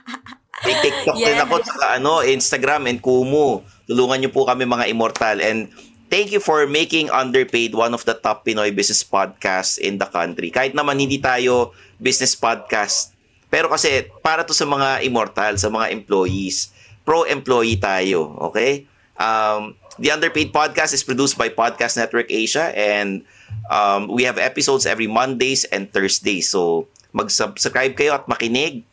May 0.64 0.78
TikTok 0.78 1.16
din 1.16 1.34
Yes. 1.34 1.42
ako 1.42 1.54
tsaka 1.58 1.84
ano, 1.96 2.22
Instagram 2.22 2.86
and 2.86 3.00
Kumu. 3.00 3.60
Tulungan 3.84 4.22
nyo 4.22 4.30
po 4.30 4.44
kami 4.44 4.62
mga 4.62 4.86
immortal. 4.88 5.40
And 5.40 5.72
thank 6.12 6.28
you 6.28 6.44
for 6.44 6.68
making 6.68 7.08
Underpaid 7.08 7.72
one 7.72 7.96
of 7.96 8.04
the 8.04 8.12
top 8.12 8.44
Pinoy 8.44 8.68
business 8.76 9.00
podcasts 9.00 9.80
in 9.80 9.96
the 9.96 10.04
country. 10.04 10.52
Kahit 10.52 10.76
naman 10.76 11.00
hindi 11.00 11.16
tayo 11.16 11.72
business 11.96 12.36
podcast. 12.36 13.16
Pero 13.48 13.72
kasi 13.72 14.12
para 14.20 14.44
to 14.44 14.52
sa 14.52 14.68
mga 14.68 15.00
immortal, 15.08 15.56
sa 15.56 15.72
mga 15.72 15.88
employees. 15.88 16.68
Pro-employee 17.08 17.80
tayo, 17.80 18.36
okay? 18.52 18.84
Um, 19.16 19.72
the 19.96 20.12
Underpaid 20.12 20.52
podcast 20.52 20.92
is 20.92 21.00
produced 21.00 21.40
by 21.40 21.48
Podcast 21.48 21.96
Network 21.96 22.28
Asia 22.28 22.70
and 22.76 23.24
um, 23.72 24.12
we 24.12 24.28
have 24.28 24.36
episodes 24.36 24.84
every 24.84 25.08
Mondays 25.08 25.64
and 25.72 25.88
Thursdays. 25.88 26.52
So 26.52 26.92
mag-subscribe 27.16 27.96
kayo 27.96 28.20
at 28.20 28.28
makinig 28.28 28.84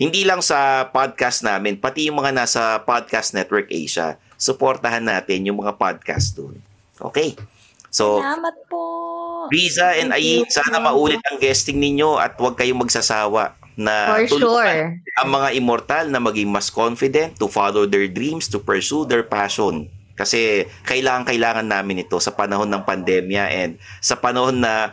hindi 0.00 0.26
lang 0.26 0.42
sa 0.42 0.90
podcast 0.90 1.46
namin, 1.46 1.78
pati 1.78 2.10
yung 2.10 2.18
mga 2.18 2.34
nasa 2.34 2.82
Podcast 2.82 3.38
Network 3.38 3.70
Asia, 3.70 4.18
supportahan 4.42 5.06
natin 5.06 5.46
yung 5.46 5.62
mga 5.62 5.78
podcast 5.78 6.34
doon. 6.34 6.58
Okay. 6.98 7.38
So, 7.94 8.18
Salamat 8.18 8.56
po. 8.66 8.82
Riza 9.54 9.94
and 10.02 10.10
Ayin, 10.10 10.50
sana 10.50 10.82
maulit 10.82 11.22
ang 11.30 11.38
guesting 11.38 11.78
ninyo 11.78 12.18
at 12.18 12.34
huwag 12.34 12.58
kayong 12.58 12.82
magsasawa 12.82 13.54
na 13.78 14.18
For 14.18 14.42
sure. 14.42 14.98
ang 15.22 15.28
mga 15.30 15.48
immortal 15.54 16.04
na 16.10 16.18
maging 16.18 16.50
mas 16.50 16.68
confident 16.68 17.38
to 17.38 17.46
follow 17.46 17.86
their 17.86 18.10
dreams, 18.10 18.50
to 18.50 18.58
pursue 18.58 19.06
their 19.06 19.22
passion. 19.22 19.86
Kasi 20.18 20.66
kailangan-kailangan 20.84 21.68
namin 21.70 22.02
ito 22.02 22.18
sa 22.18 22.34
panahon 22.34 22.68
ng 22.68 22.82
pandemya 22.82 23.44
and 23.48 23.70
sa 24.02 24.18
panahon 24.18 24.60
na 24.60 24.92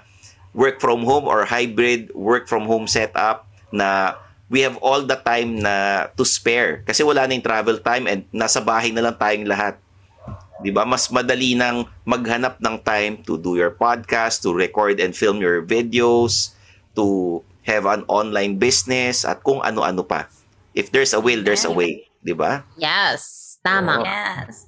work 0.54 0.80
from 0.80 1.04
home 1.04 1.28
or 1.28 1.44
hybrid 1.44 2.10
work 2.16 2.48
from 2.48 2.66
home 2.66 2.88
setup 2.88 3.46
na 3.70 4.16
we 4.50 4.66
have 4.66 4.76
all 4.82 5.06
the 5.06 5.16
time 5.16 5.62
na 5.62 6.10
to 6.18 6.26
spare 6.26 6.82
kasi 6.84 7.06
wala 7.06 7.30
na 7.30 7.38
yung 7.38 7.46
travel 7.46 7.78
time 7.80 8.10
and 8.10 8.26
nasa 8.34 8.60
bahay 8.60 8.90
na 8.90 9.06
lang 9.06 9.16
tayong 9.16 9.46
lahat. 9.46 9.78
'Di 10.60 10.74
ba? 10.76 10.84
Mas 10.84 11.08
madali 11.08 11.56
nang 11.56 11.88
maghanap 12.04 12.60
ng 12.60 12.76
time 12.84 13.22
to 13.24 13.40
do 13.40 13.56
your 13.56 13.72
podcast, 13.72 14.44
to 14.44 14.52
record 14.52 15.00
and 15.00 15.16
film 15.16 15.40
your 15.40 15.64
videos, 15.64 16.52
to 16.98 17.40
have 17.64 17.86
an 17.86 18.04
online 18.10 18.58
business 18.58 19.24
at 19.24 19.40
kung 19.46 19.62
ano-ano 19.62 20.04
pa. 20.04 20.28
If 20.74 20.92
there's 20.92 21.14
a 21.14 21.22
will, 21.22 21.46
there's 21.46 21.64
a 21.64 21.72
way, 21.72 22.10
'di 22.26 22.36
ba? 22.36 22.66
Yes. 22.76 23.48
Tama. 23.60 24.02
Yes. 24.08 24.66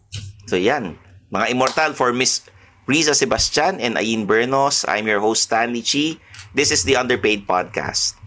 So 0.51 0.59
yan, 0.59 0.99
mga 1.31 1.55
immortal 1.55 1.91
for 1.95 2.11
Miss 2.11 2.43
Riza 2.91 3.15
Sebastian 3.15 3.79
and 3.79 3.95
Ayin 3.95 4.27
Bernos. 4.27 4.83
I'm 4.83 5.07
your 5.07 5.23
host 5.23 5.47
Stanley 5.47 5.79
Chi. 5.79 6.19
This 6.51 6.75
is 6.75 6.83
the 6.83 6.99
Underpaid 6.99 7.47
Podcast. 7.47 8.20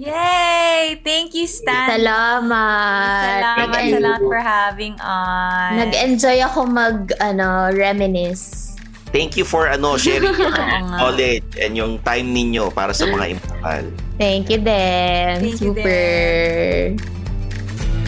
Yay! 0.00 0.96
Thank 1.04 1.36
you, 1.36 1.44
Stan. 1.44 1.92
Salamat. 1.92 3.20
Salamat, 3.20 3.68
Nag- 3.68 3.92
salamat 4.00 4.20
for 4.24 4.40
having 4.40 4.96
us. 4.96 5.72
Nag-enjoy 5.76 6.40
ako 6.40 6.60
mag, 6.64 7.12
ano, 7.20 7.68
reminisce. 7.68 8.72
Thank 9.12 9.36
you 9.36 9.44
for 9.44 9.66
ano 9.66 9.98
sharing 9.98 10.30
your 10.38 10.54
knowledge 10.86 11.44
and 11.58 11.74
yung 11.74 11.98
time 12.06 12.30
ninyo 12.30 12.70
para 12.70 12.94
sa 12.94 13.10
mga 13.10 13.36
immortal. 13.36 13.84
Thank 14.16 14.48
you 14.48 14.62
din. 14.62 15.34
Thank 15.42 15.60
you 15.60 15.74
Super. 15.74 16.00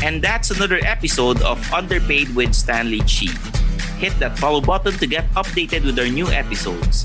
And 0.01 0.23
that's 0.23 0.49
another 0.55 0.79
episode 0.87 1.43
of 1.43 1.59
Underpaid 1.75 2.33
with 2.39 2.55
Stanley 2.55 3.03
Chi. 3.05 3.29
Hit 3.99 4.15
that 4.23 4.39
follow 4.39 4.63
button 4.63 4.95
to 4.99 5.07
get 5.07 5.27
updated 5.35 5.85
with 5.85 5.99
our 5.99 6.09
new 6.09 6.31
episodes. 6.31 7.05